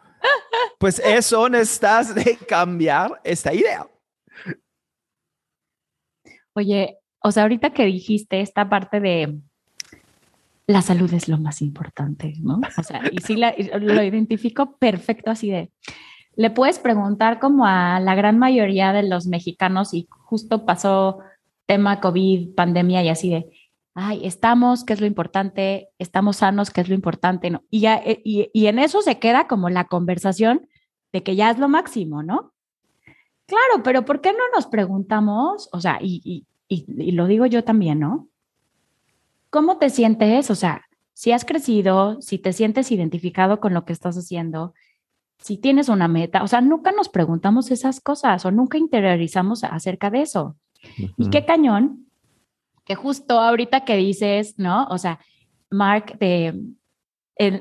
pues 0.80 1.00
eso 1.00 1.48
necesitas 1.50 2.16
de 2.16 2.38
cambiar 2.48 3.22
esta 3.24 3.54
idea. 3.54 3.86
Oye, 6.54 6.98
o 7.22 7.32
sea, 7.32 7.44
ahorita 7.44 7.72
que 7.72 7.86
dijiste 7.86 8.42
esta 8.42 8.68
parte 8.70 9.00
de 9.00 9.38
la 10.66 10.82
salud 10.82 11.14
es 11.14 11.28
lo 11.28 11.38
más 11.38 11.62
importante, 11.62 12.34
¿no? 12.40 12.62
O 12.78 12.84
sea, 12.84 13.02
y 13.12 13.18
sí 13.20 13.36
lo 13.36 14.04
identifico 14.04 14.78
perfecto 14.78 15.32
así 15.32 15.52
de, 15.52 15.72
le 16.36 16.50
puedes 16.50 16.80
preguntar 16.80 17.40
como 17.40 17.66
a 17.66 18.00
la 18.00 18.16
gran 18.16 18.40
mayoría 18.40 18.94
de 18.94 19.04
los 19.04 19.28
mexicanos 19.28 19.94
y 19.94 20.08
justo 20.10 20.66
pasó 20.66 21.20
tema 21.66 22.00
COVID, 22.00 22.56
pandemia 22.56 23.04
y 23.04 23.10
así 23.10 23.30
de, 23.30 23.48
ay, 24.00 24.26
estamos, 24.26 24.84
¿qué 24.84 24.94
es 24.94 25.02
lo 25.02 25.08
importante? 25.08 25.90
Estamos 26.00 26.38
sanos, 26.38 26.72
¿qué 26.72 26.82
es 26.82 26.90
lo 26.90 26.96
importante? 26.96 27.50
¿no? 27.50 27.64
Y, 27.70 27.82
ya, 27.82 27.98
eh, 27.98 28.22
y, 28.24 28.66
en 28.68 28.80
eso 28.80 29.02
se 29.02 29.20
queda 29.20 29.48
como 29.48 29.70
la 29.70 29.86
conversación 29.86 30.68
de 31.12 31.24
que 31.24 31.36
ya 31.36 31.52
es 31.52 31.60
lo 31.60 31.68
máximo, 31.68 32.24
¿no? 32.24 32.54
Claro, 33.46 33.84
pero 33.84 34.06
¿por 34.06 34.22
qué 34.22 34.32
no 34.32 34.44
nos 34.54 34.68
preguntamos? 34.68 35.70
O 35.72 35.82
sea, 35.82 35.98
y, 36.02 36.46
y 36.68 37.12
lo 37.12 37.28
digo 37.28 37.46
yo 37.46 37.64
también, 37.64 38.00
¿no? 38.00 38.28
¿Cómo 39.50 39.78
te 39.78 39.90
sientes? 39.90 40.52
O 40.52 40.56
sea, 40.56 40.86
si 41.14 41.32
has 41.32 41.46
crecido, 41.46 42.22
si 42.22 42.38
te 42.38 42.54
sientes 42.54 42.92
identificado 42.92 43.60
con 43.60 43.74
lo 43.74 43.86
que 43.86 43.94
estás 43.94 44.16
haciendo, 44.18 44.74
si 45.40 45.58
tienes 45.58 45.90
una 45.90 46.08
meta, 46.08 46.44
o 46.44 46.48
sea, 46.48 46.62
nunca 46.62 46.92
nos 46.92 47.10
preguntamos 47.10 47.72
esas 47.72 48.02
cosas 48.02 48.46
o 48.46 48.52
nunca 48.52 48.78
interiorizamos 48.78 49.64
acerca 49.64 50.10
de 50.10 50.22
eso. 50.22 50.56
Y 51.18 51.30
qué 51.30 51.46
cañón, 51.46 52.09
que 52.90 52.96
justo 52.96 53.40
ahorita 53.40 53.86
que 53.86 53.96
dices, 53.96 54.56
¿no? 54.58 54.88
O 54.90 54.98
sea, 54.98 55.20
Mark, 55.70 56.18
de, 56.18 56.60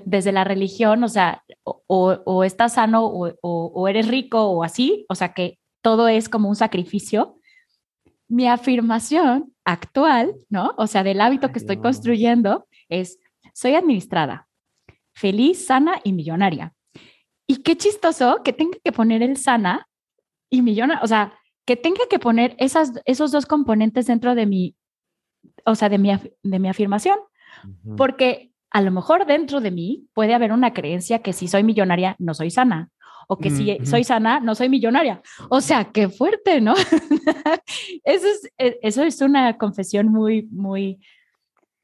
desde 0.07 0.33
la 0.33 0.43
religión, 0.43 1.05
o 1.05 1.09
sea, 1.09 1.45
o, 1.65 2.45
estás 2.45 2.73
sano 2.73 3.05
o, 3.05 3.35
o, 3.43 3.89
eres 3.89 4.09
rico 4.09 4.43
o 4.45 4.65
así, 4.65 5.05
o 5.11 5.15
sea, 5.15 5.35
que 5.35 5.59
todo 5.83 6.09
es 6.09 6.31
como 6.31 6.49
un 6.49 6.57
sacrificio. 6.57 7.39
Mi 8.27 8.49
afirmación 8.49 9.53
actual, 9.67 10.35
¿no? 10.49 10.73
O 10.79 10.87
sea, 10.87 11.03
del 11.03 11.21
hábito 11.21 11.53
que 11.53 11.59
estoy 11.59 11.77
construyendo 11.77 12.67
es, 12.89 13.19
soy 13.53 13.75
administrada, 13.75 14.49
feliz, 15.13 15.67
sana 15.67 16.01
y 16.05 16.15
millonaria. 16.15 16.73
Y 17.47 17.57
qué 17.57 17.77
chistoso 17.77 18.41
que 18.43 18.55
tenga 18.55 18.79
que 18.83 18.93
poner 18.93 19.23
el 19.23 19.37
sana 19.37 19.87
y 20.49 20.63
millonaria, 20.63 21.03
o 21.03 21.07
sea, 21.07 21.39
que 21.67 21.77
tenga 21.77 22.07
que 22.09 22.19
poner 22.19 22.57
esas, 22.59 22.93
esos 23.05 23.31
dos 23.31 23.45
componentes 23.45 24.07
dentro 24.07 24.35
de 24.35 24.47
mi, 24.47 24.75
o 25.69 25.75
sea, 25.75 25.89
de 25.89 25.99
mi, 25.99 26.11
de 26.43 26.59
mi 26.59 26.69
afirmación. 26.69 27.19
Porque 27.97 28.53
a 28.71 28.81
lo 28.83 28.91
mejor 28.91 29.27
dentro 29.27 29.61
de 29.61 29.71
mí 29.71 30.07
puede 30.15 30.35
haber 30.35 30.53
una 30.53 30.73
creencia 30.73 31.21
que 31.21 31.33
si 31.33 31.49
soy 31.49 31.65
millonaria 31.65 32.15
no 32.19 32.35
soy 32.35 32.51
sana 32.51 32.91
o 33.27 33.37
que 33.37 33.51
si 33.51 33.85
soy 33.85 34.05
sana 34.05 34.41
no 34.41 34.55
soy 34.55 34.69
millonaria. 34.69 35.21
O 35.51 35.61
sea, 35.61 35.87
qué 35.93 36.09
fuerte, 36.09 36.61
¿no? 36.61 36.75
eso, 38.05 38.27
es, 38.27 38.51
e, 38.57 38.79
eso 38.83 39.03
es 39.03 39.21
una 39.21 39.59
confesión 39.59 40.09
muy, 40.09 40.49
muy, 40.51 41.01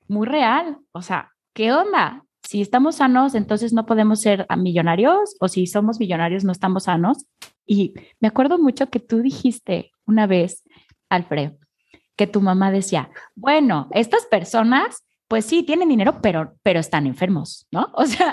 muy 0.08 0.26
real. 0.26 0.78
O 0.92 1.02
sea, 1.02 1.32
¿qué 1.52 1.72
onda? 1.72 2.24
Si 2.42 2.60
estamos 2.62 2.96
sanos, 2.96 3.34
entonces 3.34 3.72
no 3.72 3.84
podemos 3.84 4.20
ser 4.20 4.46
millonarios 4.56 5.36
o 5.40 5.48
si 5.48 5.66
somos 5.66 5.98
millonarios 5.98 6.44
no 6.44 6.52
estamos 6.52 6.84
sanos. 6.84 7.26
Y 7.66 7.94
me 8.20 8.28
acuerdo 8.28 8.58
mucho 8.58 8.88
que 8.88 9.00
tú 9.00 9.20
dijiste 9.20 9.90
una 10.06 10.26
vez, 10.26 10.62
Alfred, 11.08 11.52
que 12.16 12.26
tu 12.26 12.40
mamá 12.40 12.70
decía, 12.70 13.10
bueno, 13.34 13.88
estas 13.92 14.26
personas 14.26 15.04
pues 15.28 15.46
sí, 15.46 15.62
tienen 15.62 15.88
dinero, 15.88 16.20
pero, 16.22 16.54
pero 16.62 16.80
están 16.80 17.06
enfermos, 17.06 17.66
¿no? 17.70 17.90
O 17.94 18.06
sea, 18.06 18.32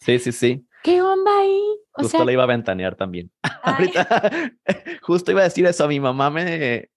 sí, 0.00 0.18
sí, 0.18 0.32
sí, 0.32 0.66
¿Qué 0.82 1.02
onda 1.02 1.30
ahí? 1.38 1.60
justo 1.92 2.24
le 2.24 2.32
iba 2.32 2.44
a 2.44 2.46
ventanear 2.46 2.94
también. 2.94 3.30
ahorita, 3.62 4.32
justo 5.02 5.30
iba 5.30 5.40
a 5.42 5.44
decir 5.44 5.66
eso. 5.66 5.86
Mi 5.88 6.00
mamá 6.00 6.30
me, 6.30 6.44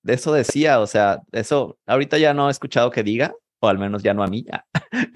de 0.01 0.13
eso 0.13 0.31
decía, 0.31 0.79
o 0.79 0.87
sea, 0.87 1.21
eso 1.31 1.77
ahorita 1.85 2.17
ya 2.17 2.33
no 2.33 2.47
he 2.47 2.51
escuchado 2.51 2.91
que 2.91 3.03
diga, 3.03 3.33
o 3.59 3.67
al 3.67 3.79
menos 3.79 4.03
ya 4.03 4.13
no 4.13 4.23
a 4.23 4.27
mí, 4.27 4.45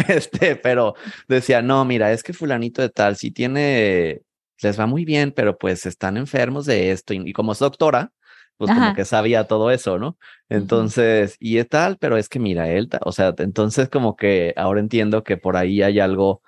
este, 0.07 0.55
pero 0.55 0.95
decía, 1.27 1.61
no, 1.61 1.85
mira, 1.85 2.11
es 2.11 2.23
que 2.23 2.33
fulanito 2.33 2.81
de 2.81 2.89
tal, 2.89 3.15
sí 3.15 3.31
tiene, 3.31 4.21
les 4.61 4.79
va 4.79 4.85
muy 4.85 5.05
bien, 5.05 5.31
pero 5.31 5.57
pues 5.57 5.85
están 5.85 6.17
enfermos 6.17 6.65
de 6.65 6.91
esto. 6.91 7.13
y 7.13 7.33
como 7.33 7.53
es 7.53 7.59
doctora, 7.59 8.11
pues 8.57 8.71
como 8.71 8.95
que 8.95 9.05
sabía 9.05 9.45
todo 9.45 9.71
eso, 9.71 9.99
¿no? 9.99 10.17
Entonces, 10.49 11.37
y 11.39 11.59
es 11.59 11.69
tal, 11.69 11.97
pero 11.97 12.17
es 12.17 12.27
que 12.27 12.39
mira, 12.39 12.69
él, 12.69 12.89
o 13.01 13.11
sea, 13.11 13.33
entonces 13.37 13.87
como 13.87 14.15
que 14.15 14.53
ahora 14.57 14.79
entiendo 14.79 15.23
que 15.23 15.37
por 15.37 15.57
ahí 15.57 15.83
hay 15.83 15.99
algo 15.99 16.41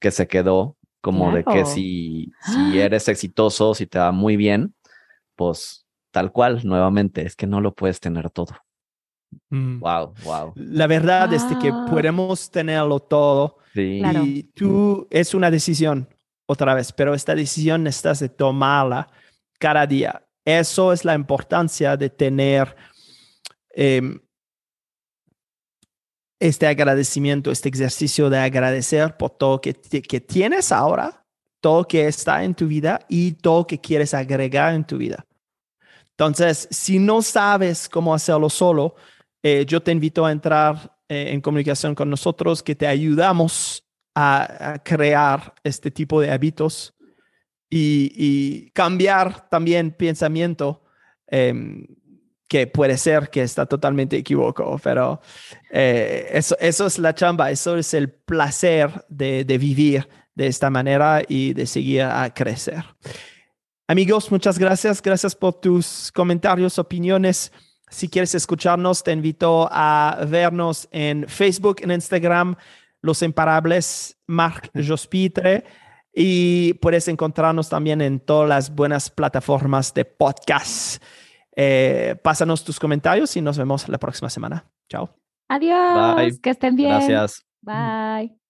que 0.00 0.10
se 0.10 0.26
quedó, 0.26 0.76
como 1.02 1.32
de 1.32 1.44
que 1.44 1.66
si, 1.66 2.32
si 2.44 2.78
eres 2.78 3.08
exitoso, 3.08 3.74
si 3.74 3.86
te 3.86 3.98
va 3.98 4.12
muy 4.12 4.36
bien, 4.36 4.74
pues 5.36 5.86
tal 6.10 6.32
cual, 6.32 6.60
nuevamente, 6.64 7.26
es 7.26 7.36
que 7.36 7.46
no 7.46 7.60
lo 7.60 7.74
puedes 7.74 8.00
tener 8.00 8.30
todo. 8.30 8.54
Wow, 9.50 10.14
mm. 10.14 10.24
wow. 10.24 10.52
La 10.56 10.86
verdad 10.86 11.32
es 11.32 11.42
que 11.60 11.68
ah. 11.68 11.86
podemos 11.90 12.50
tenerlo 12.50 13.00
todo. 13.00 13.58
Sí. 13.74 14.02
Y 14.22 14.42
tú 14.54 15.06
es 15.10 15.34
una 15.34 15.50
decisión 15.50 16.08
otra 16.46 16.74
vez, 16.74 16.92
pero 16.92 17.14
esta 17.14 17.34
decisión 17.34 17.82
necesitas 17.82 18.20
de 18.20 18.28
tomarla 18.28 19.08
cada 19.58 19.86
día 19.86 20.22
eso 20.44 20.92
es 20.92 21.04
la 21.04 21.14
importancia 21.14 21.96
de 21.96 22.10
tener 22.10 22.74
em, 23.70 24.20
este 26.40 26.66
agradecimiento, 26.66 27.50
este 27.50 27.68
ejercicio 27.68 28.28
de 28.28 28.38
agradecer 28.38 29.16
por 29.16 29.30
todo 29.30 29.60
que, 29.60 29.74
que 29.74 30.20
tienes 30.20 30.72
ahora, 30.72 31.24
todo 31.60 31.86
que 31.86 32.08
está 32.08 32.42
en 32.42 32.54
tu 32.54 32.66
vida 32.66 33.00
y 33.08 33.32
todo 33.32 33.66
que 33.66 33.80
quieres 33.80 34.14
agregar 34.14 34.74
en 34.74 34.84
tu 34.84 34.98
vida. 34.98 35.24
Entonces, 36.10 36.68
si 36.70 36.98
no 36.98 37.22
sabes 37.22 37.88
cómo 37.88 38.14
hacerlo 38.14 38.50
solo, 38.50 38.96
eh, 39.42 39.64
yo 39.66 39.82
te 39.82 39.92
invito 39.92 40.24
a 40.24 40.32
entrar 40.32 40.96
eh, 41.08 41.32
en 41.32 41.40
comunicación 41.40 41.94
con 41.94 42.10
nosotros, 42.10 42.62
que 42.62 42.74
te 42.74 42.86
ayudamos 42.86 43.84
a, 44.14 44.80
crear 44.84 45.54
este 45.64 45.90
tipo 45.90 46.20
de 46.20 46.30
hábitos 46.30 46.94
y, 47.74 48.70
cambiar 48.72 49.48
también 49.48 49.92
pensamiento 49.92 50.82
em, 51.26 51.86
que 52.48 52.66
puede 52.66 52.98
ser 52.98 53.30
que 53.30 53.42
está 53.42 53.64
totalmente 53.64 54.16
equivocado, 54.16 54.78
pero 54.82 55.20
eh, 55.70 56.28
eso, 56.32 56.54
eso 56.60 56.86
es 56.86 56.98
la 56.98 57.14
chamba, 57.14 57.50
eso 57.50 57.78
es 57.78 57.94
el 57.94 58.10
placer 58.10 59.04
de, 59.08 59.44
de 59.44 59.58
vivir 59.58 60.06
de 60.34 60.46
esta 60.46 60.68
manera 60.68 61.22
y 61.26 61.54
de 61.54 61.66
seguir 61.66 62.02
a 62.02 62.32
crecer. 62.34 62.84
Amigos, 63.88 64.30
muchas 64.30 64.58
gracias. 64.58 65.02
Gracias 65.02 65.34
por 65.34 65.60
tus 65.60 66.10
comentarios, 66.12 66.78
opiniones. 66.78 67.52
Si 67.90 68.08
quieres 68.08 68.34
escucharnos, 68.34 69.02
te 69.02 69.12
invito 69.12 69.68
a 69.70 70.24
vernos 70.26 70.88
en 70.92 71.28
Facebook, 71.28 71.76
en 71.82 71.90
Instagram, 71.90 72.56
Los 73.02 73.22
Imparables, 73.22 74.16
Marc 74.26 74.70
Jospitre. 74.74 75.64
Y 76.14 76.74
puedes 76.74 77.08
encontrarnos 77.08 77.68
también 77.68 78.00
en 78.02 78.20
todas 78.20 78.48
las 78.48 78.74
buenas 78.74 79.08
plataformas 79.08 79.94
de 79.94 80.04
podcast. 80.04 81.02
Eh, 81.56 82.16
pásanos 82.22 82.64
tus 82.64 82.78
comentarios 82.78 83.36
y 83.36 83.40
nos 83.40 83.56
vemos 83.58 83.88
la 83.88 83.98
próxima 83.98 84.28
semana. 84.28 84.70
Chao. 84.88 85.14
Adiós. 85.48 86.38
Que 86.42 86.50
estén 86.50 86.76
bien. 86.76 86.90
Gracias. 86.90 87.46
Bye. 87.62 88.41